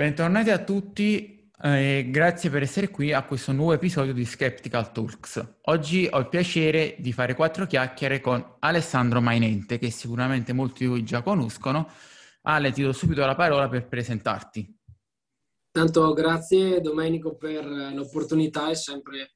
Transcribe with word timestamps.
Bentornati 0.00 0.48
a 0.48 0.64
tutti 0.64 1.52
e 1.62 2.06
grazie 2.08 2.48
per 2.48 2.62
essere 2.62 2.88
qui 2.88 3.12
a 3.12 3.22
questo 3.22 3.52
nuovo 3.52 3.74
episodio 3.74 4.14
di 4.14 4.24
Skeptical 4.24 4.92
Talks. 4.92 5.56
Oggi 5.64 6.08
ho 6.10 6.18
il 6.20 6.30
piacere 6.30 6.96
di 6.98 7.12
fare 7.12 7.34
quattro 7.34 7.66
chiacchiere 7.66 8.18
con 8.18 8.56
Alessandro 8.60 9.20
Mainente, 9.20 9.76
che 9.76 9.90
sicuramente 9.90 10.54
molti 10.54 10.84
di 10.84 10.86
voi 10.86 11.04
già 11.04 11.20
conoscono. 11.20 11.86
Ale, 12.44 12.72
ti 12.72 12.80
do 12.80 12.92
subito 12.92 13.26
la 13.26 13.34
parola 13.34 13.68
per 13.68 13.88
presentarti. 13.88 14.74
Tanto 15.70 16.14
grazie 16.14 16.80
Domenico 16.80 17.36
per 17.36 17.66
l'opportunità, 17.66 18.70
è 18.70 18.74
sempre 18.74 19.34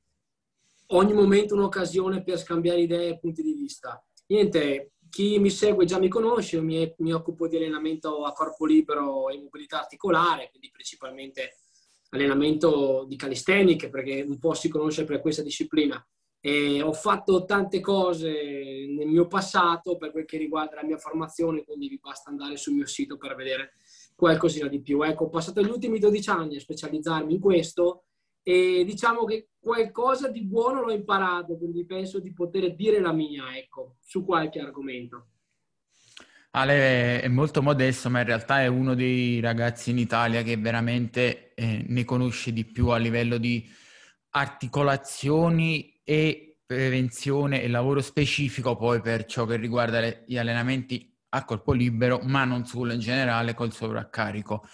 ogni 0.93 1.13
momento 1.13 1.55
un'occasione 1.57 2.23
per 2.23 2.39
scambiare 2.39 2.81
idee 2.81 3.11
e 3.11 3.19
punti 3.19 3.43
di 3.43 3.53
vista. 3.53 4.03
Niente, 4.29 4.93
chi 5.15 5.39
mi 5.39 5.49
segue 5.49 5.85
già 5.85 6.01
mi 6.01 6.09
conosce, 6.09 6.61
mi, 6.61 6.93
mi, 6.99 7.13
occupo 7.13 7.47
di 7.47 7.55
allenamento 7.55 8.25
a 8.25 8.33
corpo 8.33 8.67
libero 8.67 9.29
e 9.29 9.41
mobilità 9.41 9.79
articolare, 9.79 10.49
quindi 10.51 10.73
principalmente 10.73 11.59
allenamento 12.09 13.05
di 13.07 13.15
calisthenic, 13.15 13.91
perché 13.91 14.25
un 14.27 14.41
po' 14.41 14.55
si 14.55 14.69
conosce 14.69 15.05
per 15.05 15.21
questa 15.21 15.43
disciplina. 15.43 16.05
E 16.41 16.83
ho 16.83 16.93
fatto 16.93 17.45
tante 17.45 17.79
cose 17.79 18.29
nel 18.89 19.07
mio 19.07 19.29
passato 19.29 19.97
per 19.97 20.11
quel 20.11 20.25
che 20.25 20.37
riguarda 20.37 20.75
la 20.75 20.85
mia 20.85 20.99
formazione, 20.99 21.63
quindi 21.63 21.87
vi 21.87 22.01
basta 22.03 22.31
andare 22.31 22.57
sul 22.57 22.75
mio 22.75 22.87
sito 22.87 23.17
per 23.17 23.37
vedere 23.37 23.75
qualcosina 24.17 24.67
di 24.67 24.83
più. 24.83 25.01
Ecco, 25.03 25.27
ho 25.27 25.29
passato 25.29 25.63
gli 25.63 25.71
ultimi 25.71 26.01
12 26.01 26.29
anni 26.31 26.57
a 26.57 26.61
specializzarmi 26.61 27.35
in 27.35 27.41
questo 27.41 28.07
e 28.45 28.85
diciamo 28.85 29.25
che 29.25 29.49
qualcosa 29.59 30.29
di 30.29 30.45
buono 30.45 30.83
l'ho 30.83 30.93
imparato, 30.93 31.57
quindi 31.57 31.87
penso 31.87 32.21
di 32.21 32.33
poter 32.33 32.77
dire 32.77 33.01
la 33.01 33.13
mia, 33.13 33.57
ecco, 33.57 33.97
su 34.01 34.25
qualche 34.25 34.61
argomento. 34.61 35.29
Ale 36.51 37.23
è 37.23 37.29
molto 37.29 37.63
modesto, 37.63 38.11
ma 38.11 38.21
in 38.21 38.27
realtà 38.27 38.61
è 38.61 38.67
uno 38.67 38.95
dei 38.95 39.41
ragazzi 39.41 39.91
in 39.91 39.99
Italia 39.99 40.43
che 40.43 40.57
veramente 40.57 41.55
eh, 41.55 41.85
ne 41.89 42.05
conosce 42.05 42.53
di 42.53 42.65
più 42.65 42.89
a 42.89 42.97
livello 42.99 43.39
di 43.39 43.69
articolazioni 44.31 46.01
e 46.05 46.59
prevenzione 46.67 47.63
e 47.63 47.69
lavoro 47.69 48.01
specifico 48.01 48.77
poi 48.77 49.01
per 49.01 49.25
ciò 49.25 49.47
che 49.47 49.57
riguarda 49.57 50.01
le, 50.01 50.25
gli 50.27 50.37
allenamenti 50.37 51.13
a 51.31 51.45
corpo 51.45 51.73
libero, 51.73 52.21
ma 52.23 52.45
non 52.45 52.67
solo 52.67 52.93
in 52.93 53.01
generale 53.01 53.55
col 53.55 53.73
sovraccarico. 53.73 54.65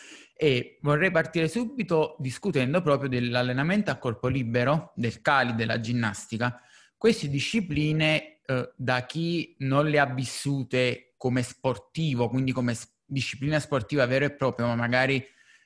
E 0.42 0.78
vorrei 0.80 1.10
partire 1.10 1.48
subito 1.48 2.16
discutendo 2.19 2.80
proprio 2.80 3.10
dell'allenamento 3.10 3.91
a 3.91 3.96
corpo 3.96 4.27
libero, 4.27 4.94
del 4.97 5.20
cali, 5.20 5.55
della 5.55 5.80
ginnastica. 5.80 6.62
Queste 6.97 7.28
discipline, 7.28 8.41
eh, 8.47 8.72
da 8.74 9.05
chi 9.05 9.55
non 9.58 9.91
le 9.91 9.98
ha 9.98 10.06
vissute 10.06 11.12
come 11.19 11.42
sportivo, 11.42 12.30
quindi 12.30 12.52
come 12.52 12.74
disciplina 13.05 13.60
sportiva 13.60 14.06
vera 14.06 14.24
e 14.24 14.32
propria, 14.32 14.64
ma 14.64 14.77
magari 14.77 15.22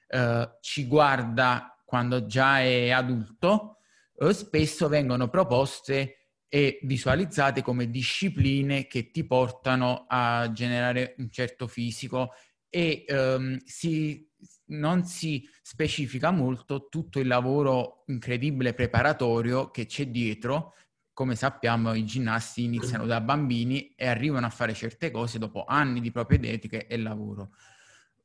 eh, 0.08 0.58
ci 0.61 0.86
guarda 0.88 1.81
quando 1.84 2.27
già 2.27 2.59
è 2.59 2.91
adulto, 2.91 3.77
eh, 4.19 4.33
spesso 4.33 4.88
vengono 4.88 5.28
proposte 5.28 6.31
e 6.48 6.81
visualizzate 6.83 7.62
come 7.62 7.91
discipline 7.91 8.88
che 8.88 9.12
ti 9.12 9.25
portano 9.25 10.06
a 10.09 10.50
generare 10.50 11.14
un 11.19 11.31
certo 11.31 11.69
fisico 11.69 12.33
e 12.69 13.05
ehm, 13.06 13.59
si 13.64 14.28
non 14.67 15.05
si 15.05 15.48
specifica 15.62 16.31
molto 16.31 16.89
tutto 16.89 17.20
il 17.20 17.27
lavoro 17.27 18.05
incredibile 18.07 18.75
preparatorio 18.75 19.71
che 19.71 19.87
c'è 19.87 20.09
dietro. 20.09 20.75
Come 21.12 21.37
sappiamo, 21.37 21.95
i 21.95 22.05
ginnasti 22.05 22.65
iniziano 22.65 23.06
da 23.06 23.21
bambini 23.21 23.95
e 23.95 24.06
arrivano 24.06 24.47
a 24.47 24.51
fare 24.51 24.75
certe 24.75 25.11
cose 25.11 25.39
dopo 25.39 25.65
anni 25.65 26.01
di 26.01 26.11
propedeutiche 26.11 26.87
e 26.87 26.97
lavoro. 26.97 27.51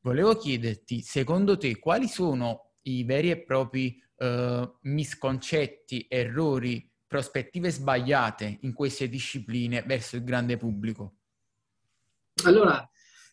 Volevo 0.02 0.36
chiederti, 0.36 1.02
secondo 1.02 1.58
te, 1.58 1.78
quali 1.78 2.08
sono 2.08 2.72
i 2.84 3.04
veri 3.04 3.30
e 3.30 3.44
propri 3.44 4.02
uh, 4.18 4.78
misconcetti, 4.82 6.06
errori, 6.10 6.90
prospettive 7.06 7.72
sbagliate 7.72 8.60
in 8.62 8.74
queste 8.74 9.10
discipline 9.10 9.84
verso 9.84 10.16
il 10.16 10.24
grande 10.24 10.58
pubblico? 10.58 11.16
Allora, 12.46 12.90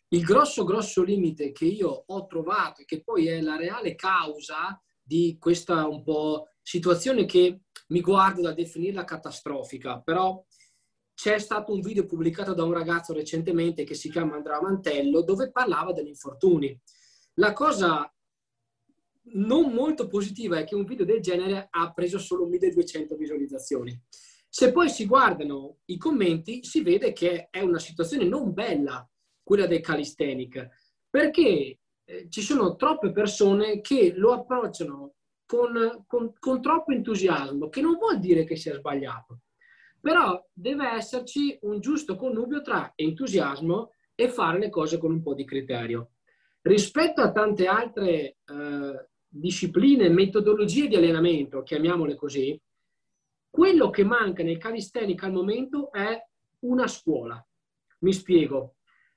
il 0.09 0.23
grosso, 0.23 0.65
grosso 0.65 1.03
limite 1.03 1.53
che 1.53 1.65
io 1.65 2.05
ho 2.07 2.27
trovato 2.27 2.83
e 2.83 2.85
che 2.85 3.03
poi 3.03 3.27
è 3.27 3.41
la 3.41 3.57
reale 3.57 3.95
causa 3.95 4.81
di 5.03 5.37
questa 5.39 5.87
un 5.87 6.03
po' 6.03 6.49
situazione 6.63 7.25
che 7.25 7.63
mi 7.89 8.01
guardo 8.01 8.43
da 8.43 8.53
definirla 8.53 9.05
catastrofica, 9.05 10.01
però 10.01 10.45
c'è 11.15 11.39
stato 11.39 11.73
un 11.73 11.81
video 11.81 12.05
pubblicato 12.05 12.53
da 12.53 12.65
un 12.65 12.73
ragazzo 12.73 13.13
recentemente 13.13 13.85
che 13.85 13.95
si 13.95 14.11
chiama 14.11 14.37
Andrea 14.37 14.61
Mantello 14.61 15.23
dove 15.23 15.51
parlava 15.51 15.93
degli 15.93 16.09
infortuni. 16.09 16.79
La 17.35 17.53
cosa 17.53 18.13
non 19.29 19.73
molto 19.73 20.07
positiva 20.07 20.59
è 20.59 20.65
che 20.65 20.75
un 20.75 20.85
video 20.85 21.05
del 21.05 21.21
genere 21.21 21.69
ha 21.71 21.93
preso 21.93 22.19
solo 22.19 22.47
1200 22.47 23.17
visualizzazioni. 23.17 23.99
Se 24.49 24.73
poi 24.73 24.89
si 24.89 25.07
guardano 25.07 25.79
i 25.87 25.97
commenti 25.97 26.65
si 26.65 26.83
vede 26.83 27.13
che 27.13 27.49
è 27.51 27.61
una 27.61 27.79
situazione 27.79 28.25
non 28.25 28.53
bella 28.53 29.09
quella 29.47 29.69
del 29.69 29.81
calisthenic, 29.81 30.69
perché 31.09 31.79
eh, 32.05 32.27
ci 32.29 32.43
sono 32.43 32.75
troppe 32.75 33.13
persone 33.13 33.81
che 33.81 34.13
lo 34.17 34.33
approcciano 34.33 35.15
con, 35.47 36.03
con, 36.09 36.33
con 36.37 36.61
troppo 36.61 36.91
entusiasmo, 36.91 37.69
che 37.69 37.81
non 37.81 37.97
vuol 37.97 38.19
dire 38.19 38.43
che 38.43 38.57
sia 38.57 38.75
sbagliato, 38.75 39.43
però 40.01 40.45
deve 40.53 40.91
esserci 40.91 41.57
un 41.61 41.79
giusto 41.79 42.17
connubio 42.17 42.61
tra 42.61 42.93
entusiasmo 42.97 43.93
e 44.17 44.29
fare 44.29 44.59
le 44.59 44.69
cose 44.69 44.99
con 44.99 45.13
un 45.13 45.23
po' 45.23 45.35
di 45.35 45.45
criterio. 45.45 46.11
Rispetto 46.63 47.21
a 47.21 47.31
tante 47.31 47.69
altre 47.69 48.39
eh, 48.45 49.09
discipline, 49.29 50.09
metodologie 50.09 50.89
di 50.89 50.97
allenamento, 50.97 51.63
chiamiamole 51.63 52.17
così, 52.17 52.61
quello 53.49 53.91
che 53.91 54.03
manca 54.03 54.43
nel 54.43 54.59
calisthenic 54.59 55.23
al 55.23 55.33
momento 55.33 55.93
è 55.93 56.21
una 56.63 56.89
scuola. 56.89 57.41
Mi 58.01 58.13
spiego. 58.13 58.76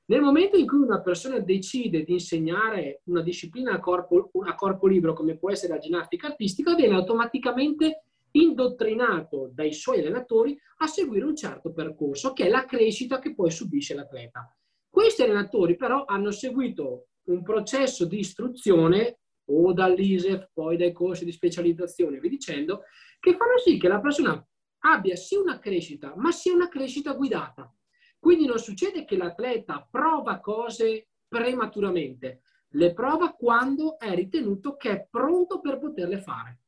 Nel 0.10 0.22
momento 0.22 0.58
in 0.58 0.66
cui 0.66 0.80
una 0.80 1.02
persona 1.02 1.38
decide 1.38 2.04
di 2.04 2.14
insegnare 2.14 3.02
una 3.06 3.22
disciplina 3.22 3.74
a 3.74 3.80
corpo, 3.80 4.32
a 4.44 4.56
corpo 4.56 4.88
libero, 4.88 5.14
come 5.14 5.38
può 5.38 5.52
essere 5.52 5.74
la 5.74 5.80
ginnastica 5.80 6.26
artistica, 6.26 6.74
viene 6.74 6.96
automaticamente 6.96 8.06
indottrinato 8.32 9.52
dai 9.54 9.72
suoi 9.72 10.00
allenatori 10.00 10.60
a 10.78 10.88
seguire 10.88 11.26
un 11.26 11.36
certo 11.36 11.72
percorso, 11.72 12.34
che 12.34 12.48
è 12.48 12.50
la 12.50 12.66
crescita 12.66 13.20
che 13.20 13.36
poi 13.36 13.52
subisce 13.52 13.94
l'atleta. 13.94 14.52
Questi 14.90 15.22
allenatori 15.22 15.76
però 15.76 16.06
hanno 16.06 16.32
seguito 16.32 17.10
un 17.26 17.44
processo 17.44 18.06
di 18.06 18.18
istruzione 18.18 19.20
o 19.46 19.74
dall'ISEF, 19.74 20.50
poi 20.52 20.76
dai 20.76 20.92
corsi 20.92 21.24
di 21.24 21.32
specializzazione, 21.32 22.18
vi 22.18 22.30
dicendo, 22.30 22.82
che 23.20 23.36
fanno 23.36 23.60
sì 23.64 23.78
che 23.78 23.88
la 23.88 24.00
persona 24.00 24.44
abbia 24.80 25.16
sia 25.16 25.40
una 25.40 25.60
crescita, 25.60 26.16
ma 26.16 26.32
sia 26.32 26.56
una 26.56 26.68
crescita 26.68 27.14
guidata. 27.14 27.72
Quindi 28.20 28.46
non 28.46 28.60
succede 28.60 29.06
che 29.06 29.18
l'atleta 29.18 29.88
prova 29.90 30.40
cose 30.40 31.08
prematuramente, 31.28 32.42
le 32.74 32.94
prova 32.94 33.34
quando 33.34 33.98
è 33.98 34.14
ritenuto 34.14 34.76
che 34.76 34.92
è 34.92 35.08
pronto 35.10 35.60
per 35.60 35.80
poterle 35.80 36.20
fare. 36.20 36.60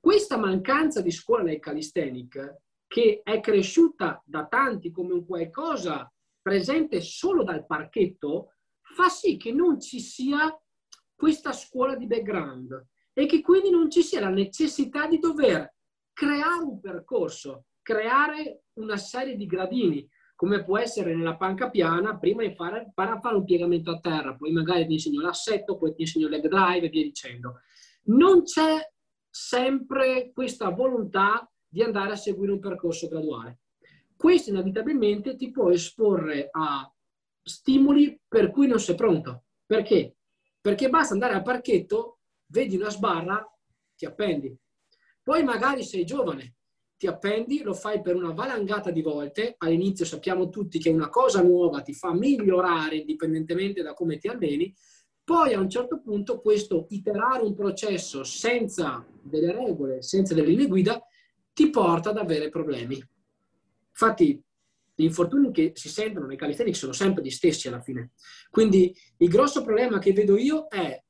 Questa 0.00 0.36
mancanza 0.36 1.00
di 1.00 1.10
scuola 1.10 1.44
nel 1.44 1.60
calisthenic, 1.60 2.56
che 2.86 3.20
è 3.22 3.40
cresciuta 3.40 4.22
da 4.24 4.46
tanti 4.46 4.90
come 4.90 5.12
un 5.12 5.26
qualcosa 5.26 6.12
presente 6.40 7.00
solo 7.00 7.44
dal 7.44 7.66
parchetto, 7.66 8.54
fa 8.80 9.08
sì 9.08 9.36
che 9.36 9.52
non 9.52 9.80
ci 9.80 10.00
sia 10.00 10.58
questa 11.14 11.52
scuola 11.52 11.94
di 11.94 12.06
background 12.06 12.86
e 13.12 13.26
che 13.26 13.40
quindi 13.40 13.70
non 13.70 13.90
ci 13.90 14.02
sia 14.02 14.20
la 14.20 14.30
necessità 14.30 15.06
di 15.06 15.18
dover 15.18 15.74
creare 16.12 16.62
un 16.62 16.80
percorso, 16.80 17.66
creare 17.82 18.62
una 18.74 18.96
serie 18.96 19.36
di 19.36 19.46
gradini, 19.46 20.08
come 20.38 20.62
può 20.62 20.78
essere 20.78 21.16
nella 21.16 21.36
panca 21.36 21.68
piana, 21.68 22.16
prima 22.16 22.44
impara, 22.44 22.92
a 22.94 23.18
fare 23.18 23.34
un 23.34 23.42
piegamento 23.42 23.90
a 23.90 23.98
terra, 23.98 24.36
poi 24.36 24.52
magari 24.52 24.86
ti 24.86 24.92
insegno 24.92 25.20
l'assetto, 25.20 25.76
poi 25.76 25.92
ti 25.92 26.02
insegno 26.02 26.28
leg 26.28 26.46
drive 26.46 26.86
e 26.86 26.88
via 26.90 27.02
dicendo. 27.02 27.62
Non 28.04 28.44
c'è 28.44 28.88
sempre 29.28 30.30
questa 30.32 30.68
volontà 30.68 31.50
di 31.66 31.82
andare 31.82 32.12
a 32.12 32.16
seguire 32.16 32.52
un 32.52 32.60
percorso 32.60 33.08
graduale. 33.08 33.62
Questo 34.16 34.50
inevitabilmente 34.50 35.34
ti 35.34 35.50
può 35.50 35.70
esporre 35.70 36.50
a 36.52 36.88
stimoli 37.42 38.20
per 38.28 38.52
cui 38.52 38.68
non 38.68 38.78
sei 38.78 38.94
pronto. 38.94 39.46
Perché? 39.66 40.18
Perché 40.60 40.88
basta 40.88 41.14
andare 41.14 41.34
al 41.34 41.42
parchetto, 41.42 42.20
vedi 42.46 42.76
una 42.76 42.90
sbarra, 42.90 43.44
ti 43.96 44.06
appendi. 44.06 44.56
Poi 45.20 45.42
magari 45.42 45.82
sei 45.82 46.04
giovane, 46.04 46.57
ti 46.98 47.06
appendi, 47.06 47.62
lo 47.62 47.74
fai 47.74 48.02
per 48.02 48.16
una 48.16 48.32
valangata 48.32 48.90
di 48.90 49.02
volte, 49.02 49.54
all'inizio 49.58 50.04
sappiamo 50.04 50.48
tutti 50.48 50.80
che 50.80 50.90
una 50.90 51.08
cosa 51.08 51.40
nuova 51.40 51.80
ti 51.80 51.94
fa 51.94 52.12
migliorare 52.12 52.96
indipendentemente 52.96 53.82
da 53.82 53.94
come 53.94 54.18
ti 54.18 54.26
alleni, 54.26 54.74
poi 55.22 55.54
a 55.54 55.60
un 55.60 55.70
certo 55.70 56.00
punto 56.00 56.40
questo 56.40 56.86
iterare 56.88 57.44
un 57.44 57.54
processo 57.54 58.24
senza 58.24 59.06
delle 59.22 59.52
regole, 59.52 60.02
senza 60.02 60.34
delle 60.34 60.48
linee 60.48 60.66
guida, 60.66 61.00
ti 61.52 61.70
porta 61.70 62.10
ad 62.10 62.16
avere 62.16 62.48
problemi. 62.48 63.00
Infatti 63.90 64.42
gli 64.94 65.04
infortuni 65.04 65.52
che 65.52 65.72
si 65.74 65.88
sentono 65.88 66.26
nei 66.26 66.36
calisthenics 66.36 66.78
sono 66.78 66.92
sempre 66.92 67.22
gli 67.22 67.30
stessi 67.30 67.68
alla 67.68 67.80
fine. 67.80 68.10
Quindi 68.50 68.92
il 69.18 69.28
grosso 69.28 69.62
problema 69.62 69.98
che 69.98 70.12
vedo 70.12 70.36
io 70.36 70.66
è 70.66 71.00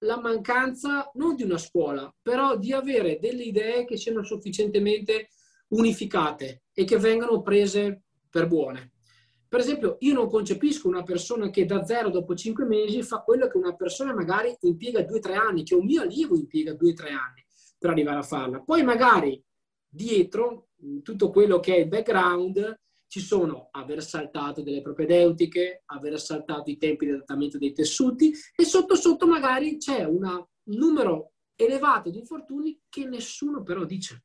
la 0.00 0.20
mancanza 0.20 1.10
non 1.14 1.34
di 1.34 1.42
una 1.42 1.58
scuola, 1.58 2.12
però 2.20 2.56
di 2.56 2.72
avere 2.72 3.18
delle 3.18 3.44
idee 3.44 3.84
che 3.84 3.96
siano 3.96 4.22
sufficientemente 4.22 5.30
unificate 5.68 6.64
e 6.72 6.84
che 6.84 6.98
vengano 6.98 7.42
prese 7.42 8.02
per 8.28 8.46
buone. 8.46 8.92
Per 9.48 9.60
esempio, 9.60 9.96
io 10.00 10.12
non 10.12 10.28
concepisco 10.28 10.88
una 10.88 11.02
persona 11.02 11.50
che 11.50 11.64
da 11.64 11.84
zero 11.84 12.10
dopo 12.10 12.34
cinque 12.34 12.64
mesi 12.64 13.02
fa 13.02 13.20
quello 13.20 13.46
che 13.46 13.56
una 13.56 13.74
persona 13.74 14.12
magari 14.12 14.54
impiega 14.60 15.02
due 15.02 15.18
o 15.18 15.20
tre 15.20 15.34
anni, 15.34 15.62
che 15.62 15.74
un 15.74 15.84
mio 15.84 16.02
allievo 16.02 16.36
impiega 16.36 16.74
due 16.74 16.90
o 16.90 16.94
tre 16.94 17.10
anni 17.10 17.44
per 17.78 17.90
arrivare 17.90 18.18
a 18.18 18.22
farla. 18.22 18.60
Poi 18.60 18.82
magari 18.82 19.42
dietro 19.88 20.68
tutto 21.02 21.30
quello 21.30 21.58
che 21.60 21.76
è 21.76 21.78
il 21.78 21.88
background 21.88 22.80
ci 23.08 23.20
sono 23.20 23.68
aver 23.70 24.02
saltato 24.02 24.62
delle 24.62 24.82
propedeutiche, 24.82 25.82
aver 25.86 26.20
saltato 26.20 26.70
i 26.70 26.76
tempi 26.76 27.06
di 27.06 27.12
adattamento 27.12 27.58
dei 27.58 27.72
tessuti 27.72 28.32
e 28.54 28.64
sotto 28.64 28.94
sotto 28.94 29.26
magari 29.26 29.76
c'è 29.78 30.04
un 30.04 30.44
numero 30.64 31.32
elevato 31.54 32.10
di 32.10 32.18
infortuni 32.18 32.78
che 32.88 33.06
nessuno 33.06 33.62
però 33.62 33.84
dice. 33.84 34.24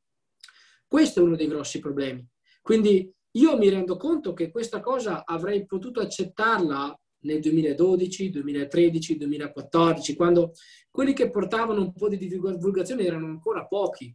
Questo 0.88 1.19
è 1.19 1.24
uno 1.24 1.36
dei 1.36 1.48
grossi 1.48 1.80
problemi. 1.80 2.28
Quindi 2.62 3.10
io 3.31 3.57
mi 3.57 3.69
rendo 3.69 3.95
conto 3.95 4.33
che 4.33 4.51
questa 4.51 4.81
cosa 4.81 5.24
avrei 5.25 5.66
potuto 5.66 6.01
accettarla 6.01 6.94
nel 7.24 7.39
2012, 7.39 8.30
2013, 8.30 9.18
2014, 9.18 10.16
quando 10.16 10.54
quelli 10.89 11.13
che 11.13 11.30
portavano 11.30 11.81
un 11.81 11.94
po' 11.94 12.10
di 12.10 12.18
divulgazione 12.18 13.04
erano 13.04 13.27
ancora 13.27 13.66
pochi 13.66 14.13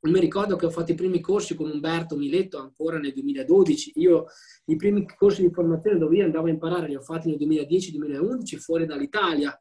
mi 0.00 0.20
ricordo 0.20 0.54
che 0.56 0.66
ho 0.66 0.70
fatto 0.70 0.92
i 0.92 0.94
primi 0.94 1.20
corsi 1.20 1.56
con 1.56 1.70
Umberto 1.70 2.16
Miletto 2.16 2.58
ancora 2.58 2.98
nel 2.98 3.12
2012. 3.12 3.92
Io 3.96 4.26
i 4.66 4.76
primi 4.76 5.04
corsi 5.04 5.42
di 5.42 5.52
formazione 5.52 5.98
dove 5.98 6.16
io 6.16 6.24
andavo 6.24 6.46
a 6.46 6.50
imparare 6.50 6.86
li 6.86 6.94
ho 6.94 7.00
fatti 7.00 7.28
nel 7.28 7.38
2010-2011 7.38 8.56
fuori 8.58 8.86
dall'Italia. 8.86 9.60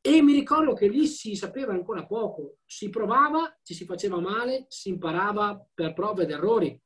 E 0.00 0.20
mi 0.20 0.32
ricordo 0.32 0.74
che 0.74 0.88
lì 0.88 1.06
si 1.06 1.36
sapeva 1.36 1.72
ancora 1.72 2.04
poco. 2.06 2.56
Si 2.66 2.90
provava, 2.90 3.56
ci 3.62 3.72
si 3.72 3.84
faceva 3.84 4.18
male, 4.18 4.66
si 4.68 4.88
imparava 4.88 5.64
per 5.72 5.92
prove 5.92 6.24
ed 6.24 6.30
errori. 6.30 6.80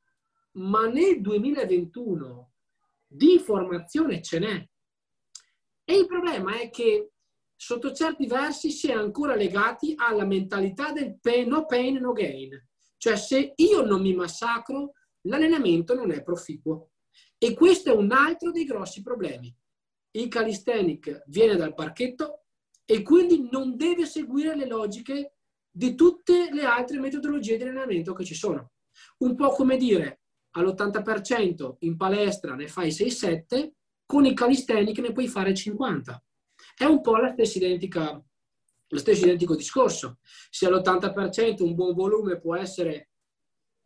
Ma 0.57 0.85
nel 0.87 1.19
2021 1.19 2.51
di 3.07 3.39
formazione 3.39 4.21
ce 4.21 4.39
n'è. 4.39 4.69
E 5.83 5.97
il 5.97 6.05
problema 6.05 6.59
è 6.59 6.69
che 6.69 7.13
sotto 7.55 7.91
certi 7.91 8.27
versi 8.27 8.69
si 8.69 8.89
è 8.89 8.93
ancora 8.93 9.33
legati 9.33 9.93
alla 9.95 10.25
mentalità 10.25 10.91
del 10.91 11.17
pain, 11.19 11.47
no 11.47 11.65
pain, 11.65 11.95
no 11.95 12.11
gain. 12.11 12.66
Cioè 12.97 13.15
se 13.15 13.53
io 13.55 13.83
non 13.83 14.01
mi 14.01 14.13
massacro, 14.13 14.93
l'allenamento 15.21 15.93
non 15.93 16.11
è 16.11 16.23
proficuo. 16.23 16.91
E 17.37 17.53
questo 17.53 17.91
è 17.91 17.95
un 17.95 18.11
altro 18.11 18.51
dei 18.51 18.65
grossi 18.65 19.01
problemi. 19.01 19.55
Il 20.11 20.27
calisthenic 20.27 21.23
viene 21.27 21.55
dal 21.55 21.73
parchetto 21.73 22.45
e 22.85 23.03
quindi 23.03 23.47
non 23.51 23.75
deve 23.75 24.05
seguire 24.05 24.55
le 24.55 24.65
logiche 24.65 25.33
di 25.69 25.93
tutte 25.93 26.49
le 26.51 26.63
altre 26.63 26.99
metodologie 26.99 27.57
di 27.57 27.63
allenamento 27.63 28.13
che 28.13 28.23
ci 28.23 28.33
sono. 28.33 28.71
Un 29.19 29.35
po' 29.35 29.49
come 29.49 29.77
dire 29.77 30.21
all'80% 30.51 31.75
in 31.79 31.97
palestra 31.97 32.55
ne 32.55 32.67
fai 32.67 32.89
6-7, 32.89 33.71
con 34.05 34.25
il 34.25 34.33
calisthenic 34.33 34.97
ne 34.99 35.11
puoi 35.11 35.27
fare 35.27 35.53
50. 35.53 36.23
È 36.75 36.85
un 36.85 37.01
po' 37.01 37.17
la 37.17 37.31
stessa 37.33 37.59
identica 37.59 38.23
lo 38.87 38.97
stesso 38.97 39.25
identico 39.25 39.55
discorso. 39.55 40.19
Se 40.49 40.65
all'80% 40.65 41.63
un 41.63 41.75
buon 41.75 41.93
volume 41.93 42.39
può 42.39 42.55
essere 42.55 43.09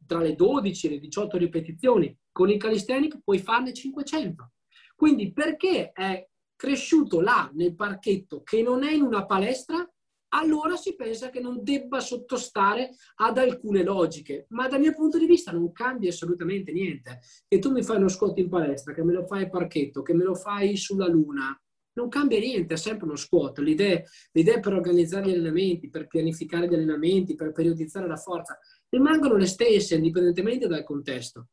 tra 0.06 0.20
le 0.20 0.36
12 0.36 0.88
e 0.88 0.90
le 0.90 1.00
18 1.00 1.38
ripetizioni, 1.38 2.18
con 2.32 2.50
il 2.50 2.58
calisthenic 2.58 3.20
puoi 3.24 3.40
farne 3.40 3.74
500. 3.74 4.52
Quindi 4.96 5.32
perché 5.32 5.92
è 5.92 6.28
cresciuto 6.56 7.22
là 7.22 7.50
nel 7.54 7.76
parchetto 7.76 8.44
che 8.44 8.62
non 8.62 8.84
è 8.84 8.92
in 8.92 9.02
una 9.02 9.26
palestra, 9.26 9.88
allora 10.34 10.76
si 10.76 10.96
pensa 10.96 11.30
che 11.30 11.40
non 11.40 11.64
debba 11.64 12.00
sottostare 12.00 12.92
ad 13.16 13.38
alcune 13.38 13.84
logiche. 13.84 14.46
Ma 14.50 14.68
dal 14.68 14.80
mio 14.80 14.94
punto 14.94 15.18
di 15.18 15.26
vista 15.26 15.52
non 15.52 15.72
cambia 15.72 16.10
assolutamente 16.10 16.72
niente. 16.72 17.20
Che 17.48 17.60
tu 17.60 17.72
mi 17.72 17.84
fai 17.84 17.98
uno 17.98 18.08
squat 18.08 18.38
in 18.38 18.50
palestra, 18.50 18.94
che 18.94 19.04
me 19.04 19.14
lo 19.14 19.26
fai 19.26 19.44
al 19.44 19.50
parchetto, 19.50 20.02
che 20.02 20.14
me 20.14 20.24
lo 20.24 20.36
fai 20.36 20.78
sulla 20.78 21.08
luna, 21.08 21.60
non 21.94 22.10
cambia 22.10 22.40
niente, 22.40 22.76
è 22.76 22.78
sempre 22.78 23.06
uno 23.06 23.16
squat. 23.16 23.60
L'idea, 23.60 24.02
l'idea 24.32 24.60
per 24.60 24.74
organizzare 24.74 25.28
gli 25.28 25.34
allenamenti, 25.34 25.90
per 25.90 26.08
pianificare 26.08 26.68
gli 26.68 26.74
allenamenti, 26.74 27.36
per 27.36 27.52
periodizzare 27.52 28.08
la 28.08 28.18
forza, 28.18 28.58
rimangono 28.90 29.36
le 29.36 29.48
stesse 29.48 29.96
indipendentemente 29.96 30.68
dal 30.68 30.84
contesto. 30.84 31.48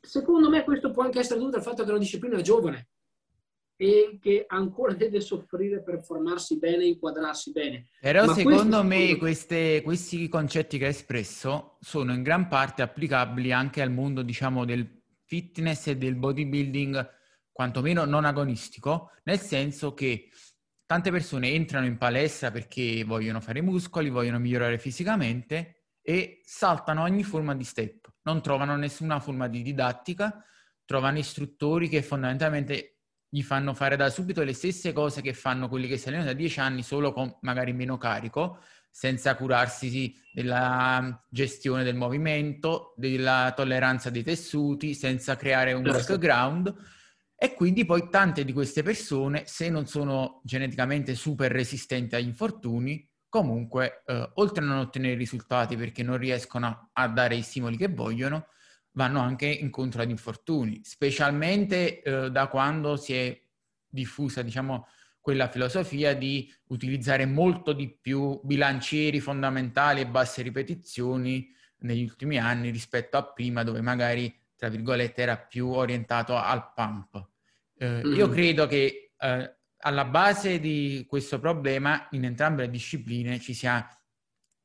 Secondo 0.00 0.48
me 0.48 0.64
questo 0.64 0.90
può 0.90 1.02
anche 1.02 1.18
essere 1.18 1.38
dovuto 1.38 1.58
al 1.58 1.62
fatto 1.62 1.82
che 1.82 1.88
è 1.88 1.90
una 1.90 1.98
disciplina 1.98 2.40
giovane 2.40 2.88
e 3.76 4.18
che 4.20 4.44
ancora 4.46 4.92
deve 4.94 5.20
soffrire 5.20 5.82
per 5.82 6.02
formarsi 6.02 6.58
bene 6.58 6.84
e 6.84 6.88
inquadrarsi 6.88 7.50
bene. 7.50 7.88
Però 8.00 8.26
Ma 8.26 8.34
secondo 8.34 8.82
me 8.82 9.16
queste, 9.16 9.80
questi 9.82 10.28
concetti 10.28 10.76
che 10.76 10.84
hai 10.84 10.90
espresso 10.90 11.78
sono 11.80 12.12
in 12.12 12.22
gran 12.22 12.48
parte 12.48 12.82
applicabili 12.82 13.52
anche 13.52 13.80
al 13.80 13.90
mondo, 13.90 14.22
diciamo, 14.22 14.66
del 14.66 14.86
fitness 15.24 15.86
e 15.86 15.96
del 15.96 16.16
bodybuilding 16.16 17.19
quantomeno 17.52 18.04
non 18.04 18.24
agonistico, 18.24 19.12
nel 19.24 19.38
senso 19.38 19.94
che 19.94 20.30
tante 20.86 21.10
persone 21.10 21.50
entrano 21.50 21.86
in 21.86 21.98
palestra 21.98 22.50
perché 22.50 23.04
vogliono 23.04 23.40
fare 23.40 23.60
muscoli, 23.60 24.08
vogliono 24.08 24.38
migliorare 24.38 24.78
fisicamente 24.78 25.84
e 26.02 26.40
saltano 26.44 27.02
ogni 27.02 27.22
forma 27.22 27.54
di 27.54 27.64
step, 27.64 28.12
non 28.22 28.42
trovano 28.42 28.76
nessuna 28.76 29.20
forma 29.20 29.46
di 29.46 29.62
didattica, 29.62 30.44
trovano 30.84 31.18
istruttori 31.18 31.88
che 31.88 32.02
fondamentalmente 32.02 32.96
gli 33.28 33.42
fanno 33.42 33.74
fare 33.74 33.94
da 33.94 34.10
subito 34.10 34.42
le 34.42 34.52
stesse 34.52 34.92
cose 34.92 35.20
che 35.20 35.34
fanno 35.34 35.68
quelli 35.68 35.86
che 35.86 35.96
si 35.96 36.08
allenano 36.08 36.30
da 36.30 36.36
dieci 36.36 36.58
anni, 36.58 36.82
solo 36.82 37.12
con 37.12 37.32
magari 37.42 37.72
meno 37.72 37.96
carico, 37.96 38.58
senza 38.90 39.36
curarsi 39.36 40.12
della 40.32 41.24
gestione 41.28 41.84
del 41.84 41.94
movimento, 41.94 42.94
della 42.96 43.52
tolleranza 43.54 44.10
dei 44.10 44.24
tessuti, 44.24 44.94
senza 44.94 45.36
creare 45.36 45.72
un 45.72 45.84
certo. 45.84 46.14
background 46.14 46.74
e 47.42 47.54
quindi 47.54 47.86
poi 47.86 48.10
tante 48.10 48.44
di 48.44 48.52
queste 48.52 48.82
persone, 48.82 49.44
se 49.46 49.70
non 49.70 49.86
sono 49.86 50.42
geneticamente 50.44 51.14
super 51.14 51.50
resistenti 51.50 52.14
agli 52.14 52.26
infortuni, 52.26 53.08
comunque, 53.30 54.02
eh, 54.04 54.30
oltre 54.34 54.62
a 54.62 54.66
non 54.66 54.76
ottenere 54.76 55.14
risultati 55.14 55.74
perché 55.74 56.02
non 56.02 56.18
riescono 56.18 56.66
a, 56.66 56.90
a, 56.92 57.08
dare 57.08 57.36
i 57.36 57.42
stimoli 57.42 57.78
che 57.78 57.88
vogliono, 57.88 58.48
vanno 58.90 59.20
anche 59.20 59.46
incontro 59.46 60.02
ad 60.02 60.10
infortuni, 60.10 60.80
specialmente 60.84 62.02
eh, 62.02 62.30
da 62.30 62.48
quando 62.48 62.96
si 62.96 63.14
è 63.14 63.42
diffusa, 63.88 64.42
diciamo, 64.42 64.86
quella 65.18 65.48
filosofia 65.48 66.14
di 66.14 66.52
utilizzare 66.66 67.24
molto 67.24 67.72
di 67.72 67.88
più 67.88 68.38
bilancieri 68.42 69.18
fondamentali 69.18 70.02
e 70.02 70.06
basse 70.06 70.42
ripetizioni 70.42 71.50
negli 71.78 72.02
ultimi 72.02 72.38
anni 72.38 72.68
rispetto 72.68 73.16
a 73.16 73.24
prima 73.32 73.62
dove 73.62 73.80
magari, 73.80 74.30
tra 74.56 74.68
virgolette, 74.68 75.22
era 75.22 75.38
più 75.38 75.68
orientato 75.68 76.36
al 76.36 76.74
pump. 76.74 77.28
Eh, 77.80 77.86
mm-hmm. 77.86 78.14
Io 78.14 78.28
credo 78.28 78.66
che 78.66 79.12
eh, 79.18 79.56
alla 79.78 80.04
base 80.04 80.60
di 80.60 81.06
questo 81.08 81.40
problema 81.40 82.08
in 82.10 82.24
entrambe 82.24 82.64
le 82.64 82.70
discipline 82.70 83.40
ci 83.40 83.54
sia 83.54 83.88